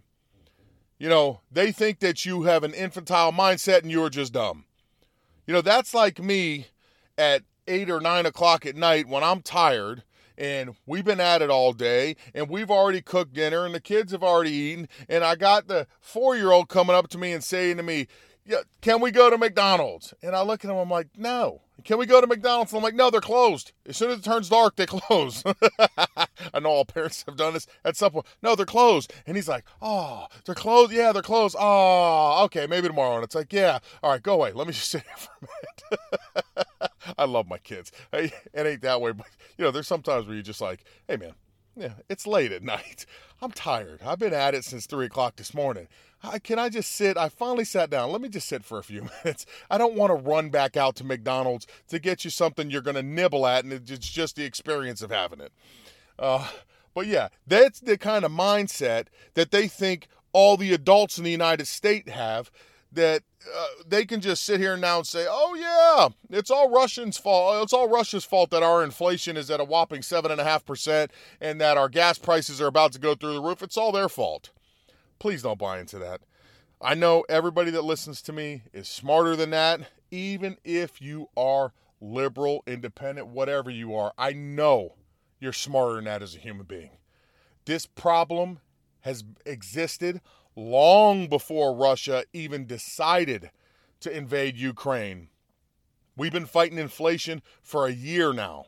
you 0.99 1.09
know, 1.09 1.41
they 1.51 1.73
think 1.73 2.01
that 2.01 2.25
you 2.25 2.43
have 2.45 2.65
an 2.65 2.75
infantile 2.75 3.33
mindset 3.33 3.83
and 3.83 3.91
you're 3.91 4.11
just 4.11 4.33
dumb. 4.33 4.65
You 5.47 5.55
know, 5.55 5.61
that's 5.61 5.95
like 5.95 6.21
me 6.21 6.69
at 7.19 7.43
eight 7.67 7.91
or 7.91 8.01
nine 8.01 8.27
o'clock 8.27 8.65
at 8.65 8.77
night 8.77 9.09
when 9.09 9.23
I'm 9.23 9.43
tired 9.43 10.05
and 10.37 10.75
we've 10.87 11.05
been 11.05 11.21
at 11.21 11.43
it 11.43 11.51
all 11.51 11.73
day 11.73 12.17
and 12.35 12.49
we've 12.49 12.71
already 12.71 13.01
cooked 13.01 13.35
dinner 13.35 13.65
and 13.65 13.75
the 13.75 13.81
kids 13.81 14.13
have 14.13 14.23
already 14.23 14.51
eaten 14.51 14.89
and 15.09 15.25
I 15.25 15.37
got 15.37 15.69
the 15.69 15.87
four 16.01 16.37
year 16.37 16.51
old 16.53 16.69
coming 16.69 16.97
up 16.97 17.09
to 17.09 17.19
me 17.19 17.33
and 17.33 17.43
saying 17.43 17.77
to 17.77 17.83
me, 17.83 18.07
yeah, 18.45 18.63
can 18.81 19.01
we 19.01 19.11
go 19.11 19.31
to 19.31 19.39
McDonald's? 19.39 20.15
And 20.23 20.35
I 20.35 20.43
look 20.43 20.65
at 20.65 20.71
him, 20.71 20.77
I'm 20.77 20.91
like, 20.91 21.09
no. 21.17 21.61
Can 21.85 21.99
we 21.99 22.07
go 22.07 22.21
to 22.21 22.27
McDonald's? 22.27 22.73
And 22.73 22.79
I'm 22.79 22.83
like, 22.83 22.95
no, 22.95 23.11
they're 23.11 23.21
closed. 23.21 23.73
As 23.87 23.97
soon 23.97 24.11
as 24.11 24.19
it 24.19 24.25
turns 24.25 24.49
dark, 24.49 24.77
they 24.77 24.87
close. 24.87 25.43
I 25.47 26.61
know 26.61 26.71
all 26.71 26.85
parents 26.85 27.25
have 27.27 27.37
done 27.37 27.55
this 27.55 27.67
at 27.85 27.97
some 27.97 28.13
point. 28.13 28.27
No, 28.43 28.55
they're 28.55 28.67
closed. 28.67 29.13
And 29.27 29.37
he's 29.37 29.49
like, 29.49 29.65
oh, 29.81 30.27
they're 30.45 30.55
closed? 30.55 30.93
Yeah, 30.93 31.13
they're 31.13 31.23
closed. 31.23 31.57
Oh, 31.59 32.45
okay, 32.45 32.67
maybe 32.67 32.89
tomorrow. 32.89 33.17
And 33.17 33.25
it's 33.25 33.35
like, 33.35 33.53
yeah, 33.53 33.79
all 34.03 34.11
right, 34.11 34.23
go 34.23 34.35
away. 34.35 34.53
Let 34.53 34.67
me 34.67 34.73
just 34.73 34.89
sit 34.91 35.03
here 35.03 35.17
for 35.17 35.31
a 35.41 35.49
minute. 36.57 36.69
I 37.19 37.25
love 37.25 37.49
my 37.49 37.59
kids. 37.59 37.93
It 38.13 38.33
ain't 38.55 38.83
that 38.83 39.01
way, 39.01 39.13
but 39.13 39.27
you 39.57 39.65
know, 39.65 39.71
there's 39.71 39.89
sometimes 39.89 40.27
where 40.27 40.35
you're 40.35 40.43
just 40.43 40.61
like, 40.61 40.85
hey, 41.09 41.17
man, 41.17 41.35
yeah, 41.77 41.95
it's 42.09 42.27
late 42.27 42.53
at 42.53 42.63
night. 42.75 43.07
I'm 43.41 43.51
tired. 43.51 44.01
I've 44.05 44.19
been 44.19 44.35
at 44.35 44.55
it 44.55 44.65
since 44.65 44.87
three 44.87 45.07
o'clock 45.07 45.37
this 45.37 45.55
morning. 45.55 45.89
Can 46.45 46.59
I 46.59 46.69
just 46.69 46.93
sit? 46.93 47.17
I 47.17 47.29
finally 47.29 47.65
sat 47.65 47.91
down. 47.91 48.13
Let 48.13 48.21
me 48.21 48.29
just 48.29 48.47
sit 48.47 48.65
for 48.65 48.79
a 48.79 48.85
few 48.85 49.03
minutes. 49.25 49.45
I 49.69 49.79
don't 49.79 49.95
want 49.95 50.11
to 50.11 50.15
run 50.15 50.51
back 50.51 50.77
out 50.77 50.95
to 50.97 51.05
McDonald's 51.05 51.67
to 51.89 51.99
get 51.99 52.25
you 52.25 52.31
something 52.31 52.71
you're 52.71 52.81
going 52.81 52.95
to 52.95 53.03
nibble 53.03 53.47
at, 53.47 53.65
and 53.65 53.73
it's 53.73 54.09
just 54.09 54.37
the 54.37 54.45
experience 54.45 55.03
of 55.03 55.11
having 55.11 55.41
it. 55.41 55.53
Uh, 56.19 56.49
but 56.95 57.07
yeah, 57.07 57.29
that's 57.47 57.81
the 57.81 57.99
kind 57.99 58.25
of 58.25 58.31
mindset 58.31 59.07
that 59.35 59.51
they 59.51 59.67
think 59.67 60.07
all 60.33 60.57
the 60.57 60.73
adults 60.73 61.19
in 61.19 61.25
the 61.25 61.31
United 61.31 61.67
States 61.67 62.11
have 62.11 62.53
that 62.93 63.23
uh, 63.47 63.67
they 63.87 64.05
can 64.05 64.21
just 64.21 64.45
sit 64.45 64.61
here 64.61 64.77
now 64.77 64.99
and 64.99 65.07
say, 65.07 65.27
"Oh 65.29 65.55
yeah, 65.55 66.37
it's 66.37 66.51
all 66.51 66.71
Russians' 66.71 67.19
fault. 67.19 67.63
It's 67.63 67.73
all 67.73 67.89
Russia's 67.89 68.25
fault 68.25 68.51
that 68.51 68.63
our 68.63 68.85
inflation 68.85 69.37
is 69.37 69.51
at 69.51 69.61
a 69.61 69.65
whopping 69.65 70.03
seven 70.03 70.31
and 70.31 70.41
a 70.41 70.45
half 70.45 70.65
percent, 70.65 71.11
and 71.41 71.61
that 71.61 71.77
our 71.77 71.89
gas 71.89 72.19
prices 72.19 72.61
are 72.61 72.67
about 72.67 72.93
to 72.93 73.01
go 73.01 73.15
through 73.15 73.35
the 73.35 73.43
roof. 73.43 73.63
It's 73.63 73.77
all 73.77 73.93
their 73.93 74.09
fault." 74.09 74.51
Please 75.19 75.43
don't 75.43 75.59
buy 75.59 75.79
into 75.79 75.99
that. 76.01 76.21
I 76.81 76.95
know 76.95 77.25
everybody 77.29 77.71
that 77.71 77.85
listens 77.85 78.21
to 78.23 78.33
me 78.33 78.63
is 78.73 78.89
smarter 78.89 79.37
than 79.37 79.51
that, 79.51 79.83
even 80.11 80.57
if 80.65 81.01
you 81.01 81.29
are 81.37 81.73
liberal, 82.01 82.65
independent, 82.67 83.29
whatever 83.29 83.71
you 83.71 83.95
are. 83.95 84.13
I 84.19 84.33
know 84.33 84.97
you're 85.39 85.53
smarter 85.53 85.95
than 85.95 86.05
that 86.07 86.23
as 86.23 86.35
a 86.35 86.41
human 86.41 86.67
being. 86.67 86.91
This 87.67 87.87
problem 87.87 88.59
has 89.03 89.23
existed 89.47 90.21
long 90.57 91.29
before 91.29 91.75
Russia 91.75 92.25
even 92.33 92.67
decided 92.67 93.51
to 94.01 94.15
invade 94.15 94.57
Ukraine. 94.57 95.29
We've 96.17 96.33
been 96.33 96.47
fighting 96.47 96.79
inflation 96.79 97.43
for 97.63 97.87
a 97.87 97.93
year 97.93 98.33
now. 98.33 98.67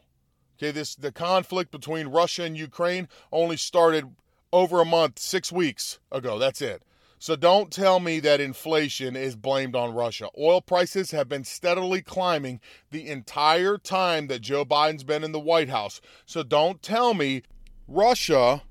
Okay, 0.56 0.70
this 0.70 0.94
the 0.94 1.12
conflict 1.12 1.70
between 1.70 2.06
Russia 2.06 2.44
and 2.44 2.56
Ukraine 2.56 3.08
only 3.32 3.56
started 3.56 4.14
over 4.52 4.80
a 4.80 4.84
month, 4.84 5.18
6 5.18 5.50
weeks 5.52 5.98
ago. 6.12 6.38
That's 6.38 6.62
it. 6.62 6.82
So 7.18 7.36
don't 7.36 7.72
tell 7.72 8.00
me 8.00 8.20
that 8.20 8.40
inflation 8.40 9.16
is 9.16 9.34
blamed 9.34 9.74
on 9.74 9.94
Russia. 9.94 10.28
Oil 10.38 10.60
prices 10.60 11.10
have 11.10 11.28
been 11.28 11.44
steadily 11.44 12.02
climbing 12.02 12.60
the 12.90 13.08
entire 13.08 13.78
time 13.78 14.26
that 14.28 14.42
Joe 14.42 14.64
Biden's 14.64 15.04
been 15.04 15.24
in 15.24 15.32
the 15.32 15.40
White 15.40 15.70
House. 15.70 16.00
So 16.26 16.42
don't 16.42 16.82
tell 16.82 17.14
me 17.14 17.42
Russia 17.88 18.62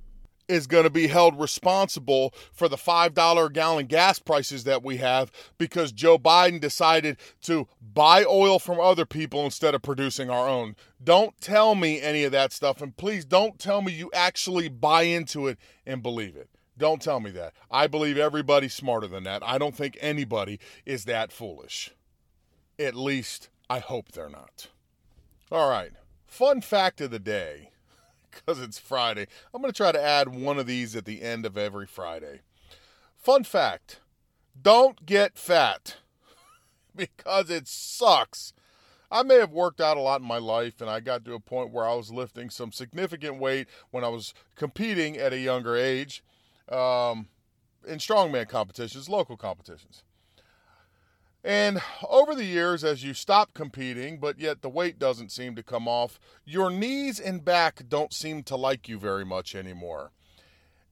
is 0.54 0.68
going 0.68 0.84
to 0.84 0.90
be 0.90 1.08
held 1.08 1.40
responsible 1.40 2.34
for 2.52 2.70
the 2.70 2.78
$5 2.78 3.46
a 3.46 3.50
gallon 3.50 3.88
gas 3.88 4.20
prices 4.20 4.64
that 4.66 4.84
we 4.84 4.98
have 4.98 5.32
because 5.58 5.92
Joe 5.92 6.18
Biden 6.18 6.60
decided 6.60 7.18
to 7.42 7.68
buy 7.82 8.24
oil 8.24 8.60
from 8.60 8.80
other 8.80 9.06
people 9.06 9.44
instead 9.46 9.74
of 9.74 9.82
producing 9.82 10.30
our 10.30 10.48
own. 10.48 10.76
Don't 11.04 11.40
tell 11.42 11.76
me 11.76 12.00
any 12.00 12.24
of 12.24 12.32
that 12.32 12.54
stuff. 12.54 12.82
And 12.82 12.96
please 12.96 13.26
don't 13.26 13.58
tell 13.58 13.82
me 13.82 13.92
you 13.92 14.12
actually 14.14 14.70
buy 14.70 15.04
into 15.04 15.48
it 15.48 15.58
and 15.86 16.04
believe 16.04 16.36
it 16.36 16.50
Don't 16.78 17.02
tell 17.02 17.20
me 17.20 17.32
that. 17.32 17.54
I 17.70 17.88
believe 17.88 18.18
everybody's 18.18 18.74
smarter 18.74 19.08
than 19.08 19.24
that. 19.24 19.44
I 19.44 19.58
don't 19.58 19.76
think 19.76 19.98
anybody 20.02 20.60
is 20.86 21.06
that 21.06 21.32
foolish. 21.32 21.92
At 22.80 22.96
least, 22.96 23.50
I 23.70 23.80
hope 23.80 24.12
they're 24.12 24.30
not. 24.30 24.70
All 25.52 25.70
right. 25.70 25.92
Fun 26.26 26.62
fact 26.62 27.00
of 27.02 27.12
the 27.12 27.20
day, 27.20 27.70
because 28.34 28.60
it's 28.60 28.80
Friday. 28.80 29.28
I'm 29.54 29.62
going 29.62 29.72
to 29.72 29.78
try 29.78 29.92
to 29.92 30.02
add 30.02 30.30
one 30.30 30.60
of 30.60 30.68
these 30.68 30.96
at 30.96 31.06
the 31.06 31.22
end 31.22 31.46
of 31.46 31.58
every 31.58 31.86
Friday. 31.88 32.42
Fun 33.18 33.44
fact 33.44 34.00
don't 34.62 35.06
get 35.06 35.38
fat 35.38 35.98
because 36.96 37.50
it 37.50 37.68
sucks. 37.68 38.54
I 39.12 39.22
may 39.24 39.36
have 39.36 39.52
worked 39.52 39.80
out 39.80 39.98
a 39.98 40.02
lot 40.02 40.22
in 40.22 40.28
my 40.28 40.40
life, 40.40 40.82
and 40.82 40.90
I 40.90 41.00
got 41.00 41.24
to 41.26 41.36
a 41.36 41.40
point 41.40 41.72
where 41.72 41.86
I 41.86 41.94
was 41.94 42.12
lifting 42.12 42.50
some 42.50 42.72
significant 42.72 43.40
weight 43.40 43.68
when 43.92 44.04
I 44.04 44.08
was 44.08 44.34
competing 44.56 45.18
at 45.18 45.34
a 45.34 45.38
younger 45.38 45.76
age 45.76 46.24
um, 46.70 47.28
in 47.88 48.00
strongman 48.00 48.50
competitions, 48.50 49.10
local 49.10 49.38
competitions. 49.38 50.04
And 51.44 51.82
over 52.08 52.36
the 52.36 52.46
years, 52.46 52.86
as 52.86 53.04
you 53.04 53.14
stop 53.14 53.54
competing, 53.54 54.18
but 54.18 54.40
yet 54.40 54.62
the 54.62 54.70
weight 54.70 54.98
doesn't 54.98 55.32
seem 55.32 55.56
to 55.56 55.64
come 55.64 55.90
off, 55.90 56.20
your 56.46 56.70
knees 56.70 57.20
and 57.20 57.44
back 57.44 57.82
don't 57.90 58.14
seem 58.14 58.44
to 58.44 58.56
like 58.56 58.88
you 58.88 58.98
very 58.98 59.26
much 59.26 59.54
anymore. 59.54 60.12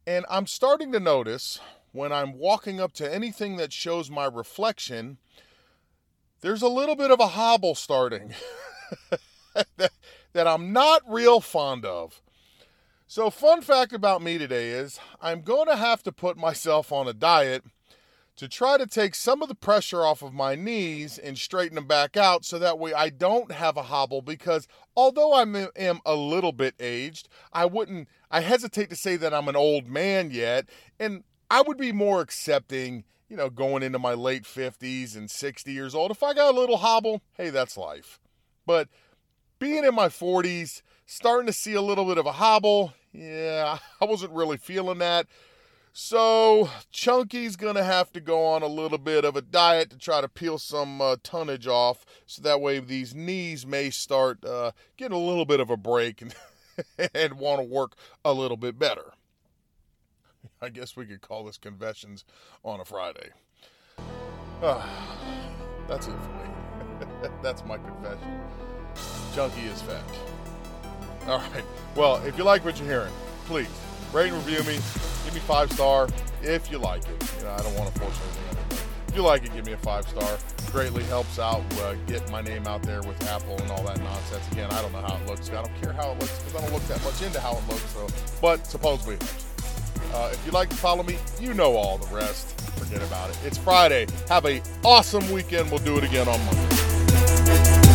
And 0.06 0.26
I'm 0.30 0.48
starting 0.48 0.92
to 0.92 1.00
notice 1.00 1.62
when 1.94 2.12
I'm 2.12 2.38
walking 2.38 2.82
up 2.82 2.92
to 2.94 3.14
anything 3.14 3.56
that 3.58 3.72
shows 3.72 4.10
my 4.10 4.26
reflection, 4.26 5.20
there's 6.42 6.62
a 6.62 6.68
little 6.68 6.96
bit 6.96 7.12
of 7.12 7.20
a 7.22 7.28
hobble 7.28 7.76
starting 7.76 8.34
that, 9.78 9.92
that 10.34 10.48
I'm 10.48 10.74
not 10.74 11.02
real 11.08 11.40
fond 11.40 11.86
of. 11.86 12.22
So, 13.08 13.30
fun 13.30 13.62
fact 13.62 13.92
about 13.94 14.22
me 14.22 14.38
today 14.38 14.70
is 14.70 15.00
I'm 15.22 15.42
going 15.42 15.68
to 15.68 15.76
have 15.76 16.02
to 16.04 16.12
put 16.14 16.38
myself 16.38 16.92
on 16.92 17.08
a 17.08 17.14
diet 17.14 17.64
to 18.42 18.48
try 18.48 18.76
to 18.76 18.88
take 18.88 19.14
some 19.14 19.44
of 19.44 19.50
the 19.50 19.54
pressure 19.54 20.04
off 20.04 20.24
of 20.24 20.34
my 20.34 20.56
knees 20.56 21.20
and 21.20 21.38
straighten 21.38 21.76
them 21.76 21.86
back 21.86 22.18
out 22.18 22.44
so 22.44 22.58
that 22.58 22.80
way 22.80 22.92
I 22.92 23.10
don't 23.10 23.52
have 23.52 23.78
a 23.78 23.84
hobble 23.84 24.24
because 24.24 24.68
although 24.98 25.32
I 25.32 25.44
am 25.76 26.00
a 26.08 26.16
little 26.16 26.52
bit 26.52 26.74
aged, 26.80 27.30
I 27.54 27.66
wouldn't 27.66 28.08
I 28.32 28.40
hesitate 28.40 28.90
to 28.90 28.96
say 28.96 29.16
that 29.16 29.32
I'm 29.32 29.48
an 29.48 29.56
old 29.56 29.88
man 29.88 30.32
yet 30.32 30.68
and 31.00 31.24
I 31.52 31.62
would 31.62 31.78
be 31.78 31.92
more 31.92 32.20
accepting, 32.20 33.04
you 33.30 33.38
know, 33.38 33.52
going 33.52 33.84
into 33.84 34.00
my 34.00 34.16
late 34.16 34.46
50s 34.46 35.16
and 35.16 35.30
60 35.30 35.72
years 35.72 35.94
old. 35.94 36.10
If 36.10 36.24
I 36.24 36.34
got 36.34 36.56
a 36.56 36.60
little 36.60 36.78
hobble, 36.78 37.22
hey, 37.38 37.52
that's 37.52 37.78
life. 37.78 38.20
But 38.66 38.90
being 39.60 39.86
in 39.86 39.94
my 39.94 40.08
40s, 40.08 40.82
starting 41.06 41.46
to 41.46 41.54
see 41.54 41.76
a 41.76 41.82
little 41.84 42.06
bit 42.06 42.18
of 42.18 42.26
a 42.26 42.32
hobble, 42.32 42.94
yeah, 43.14 43.78
I 44.02 44.06
wasn't 44.06 44.34
really 44.34 44.58
feeling 44.58 44.98
that. 44.98 45.28
So, 45.94 46.70
Chunky's 46.90 47.58
going 47.58 47.76
to 47.76 47.84
have 47.84 48.14
to 48.14 48.22
go 48.22 48.46
on 48.46 48.62
a 48.62 48.68
little 48.68 48.98
bit 48.98 49.26
of 49.26 49.36
a 49.36 49.42
diet 49.42 49.90
to 49.90 49.98
try 49.98 50.22
to 50.22 50.30
peel 50.30 50.58
some 50.58 51.02
uh, 51.02 51.18
tonnage 51.22 51.68
off 51.68 52.06
so 52.26 52.42
that 52.44 52.62
way 52.62 52.80
these 52.80 53.14
knees 53.14 53.66
may 53.66 53.90
start 53.90 54.46
uh, 54.46 54.72
getting 54.96 55.18
a 55.18 55.22
little 55.22 55.44
bit 55.46 55.60
of 55.60 55.70
a 55.70 55.76
break 55.76 56.22
and, 56.22 56.34
and 57.14 57.34
want 57.34 57.60
to 57.60 57.68
work 57.68 57.96
a 58.24 58.32
little 58.32 58.56
bit 58.56 58.80
better. 58.80 59.12
I 60.62 60.70
guess 60.70 60.96
we 60.96 61.06
could 61.06 61.22
call 61.22 61.44
this 61.44 61.58
Confessions 61.58 62.24
on 62.64 62.80
a 62.80 62.86
Friday. 62.86 63.32
Uh, 64.62 64.88
that's 65.90 66.08
it 66.08 66.16
for 66.22 66.30
me. 66.30 67.32
that's 67.44 67.66
my 67.66 67.78
confession. 67.78 68.40
Chunky 69.36 69.62
is 69.62 69.82
fat. 69.82 70.04
All 71.28 71.40
right. 71.40 71.66
Well, 71.96 72.18
if 72.26 72.38
you 72.38 72.46
like 72.46 72.64
what 72.64 72.80
you're 72.80 72.88
hearing, 72.88 73.14
please 73.46 73.68
rate 74.14 74.32
and 74.32 74.46
review 74.46 74.64
me. 74.64 74.80
Give 75.26 75.34
me 75.34 75.40
five 75.42 75.72
star 75.72 76.08
if 76.42 76.72
you 76.72 76.78
like 76.78 77.04
it. 77.04 77.34
You 77.38 77.46
know, 77.46 77.52
I 77.52 77.62
don't 77.62 77.76
want 77.76 77.94
to 77.94 78.00
force 78.00 78.20
anything. 78.22 78.42
If 79.08 79.16
you 79.16 79.24
like 79.24 79.44
it, 79.44 79.54
give 79.54 79.66
me 79.66 79.74
a 79.74 79.78
five 79.78 80.08
star. 80.08 80.38
Greatly 80.72 81.04
helps 81.04 81.38
out 81.38 81.62
uh, 81.82 81.96
get 82.08 82.30
my 82.32 82.42
name 82.42 82.66
out 82.66 82.82
there 82.84 83.02
with 83.02 83.22
Apple 83.28 83.58
and 83.60 83.70
all 83.72 83.84
that 83.84 84.00
nonsense. 84.00 84.50
Again, 84.52 84.72
I 84.72 84.82
don't 84.82 84.94
know 84.94 85.02
how 85.02 85.18
it 85.18 85.28
looks. 85.28 85.50
I 85.50 85.62
don't 85.62 85.82
care 85.82 85.92
how 85.92 86.12
it 86.12 86.20
looks 86.20 86.40
because 86.40 86.56
I 86.56 86.62
don't 86.62 86.74
look 86.74 86.88
that 86.88 87.04
much 87.04 87.22
into 87.22 87.40
how 87.40 87.58
it 87.58 87.68
looks. 87.68 87.90
So, 87.92 88.08
but 88.42 88.66
supposedly. 88.66 89.18
Uh, 90.14 90.30
if 90.34 90.46
you'd 90.46 90.54
like 90.54 90.70
to 90.70 90.76
follow 90.76 91.04
me, 91.04 91.18
you 91.40 91.54
know 91.54 91.76
all 91.76 91.98
the 91.98 92.16
rest. 92.16 92.60
Forget 92.72 93.02
about 93.04 93.30
it. 93.30 93.38
It's 93.46 93.58
Friday. 93.58 94.08
Have 94.28 94.46
a 94.46 94.62
awesome 94.84 95.30
weekend. 95.32 95.70
We'll 95.72 95.80
do 95.80 95.98
it 95.98 96.04
again 96.04 96.28
on 96.28 96.40
Monday. 96.46 97.91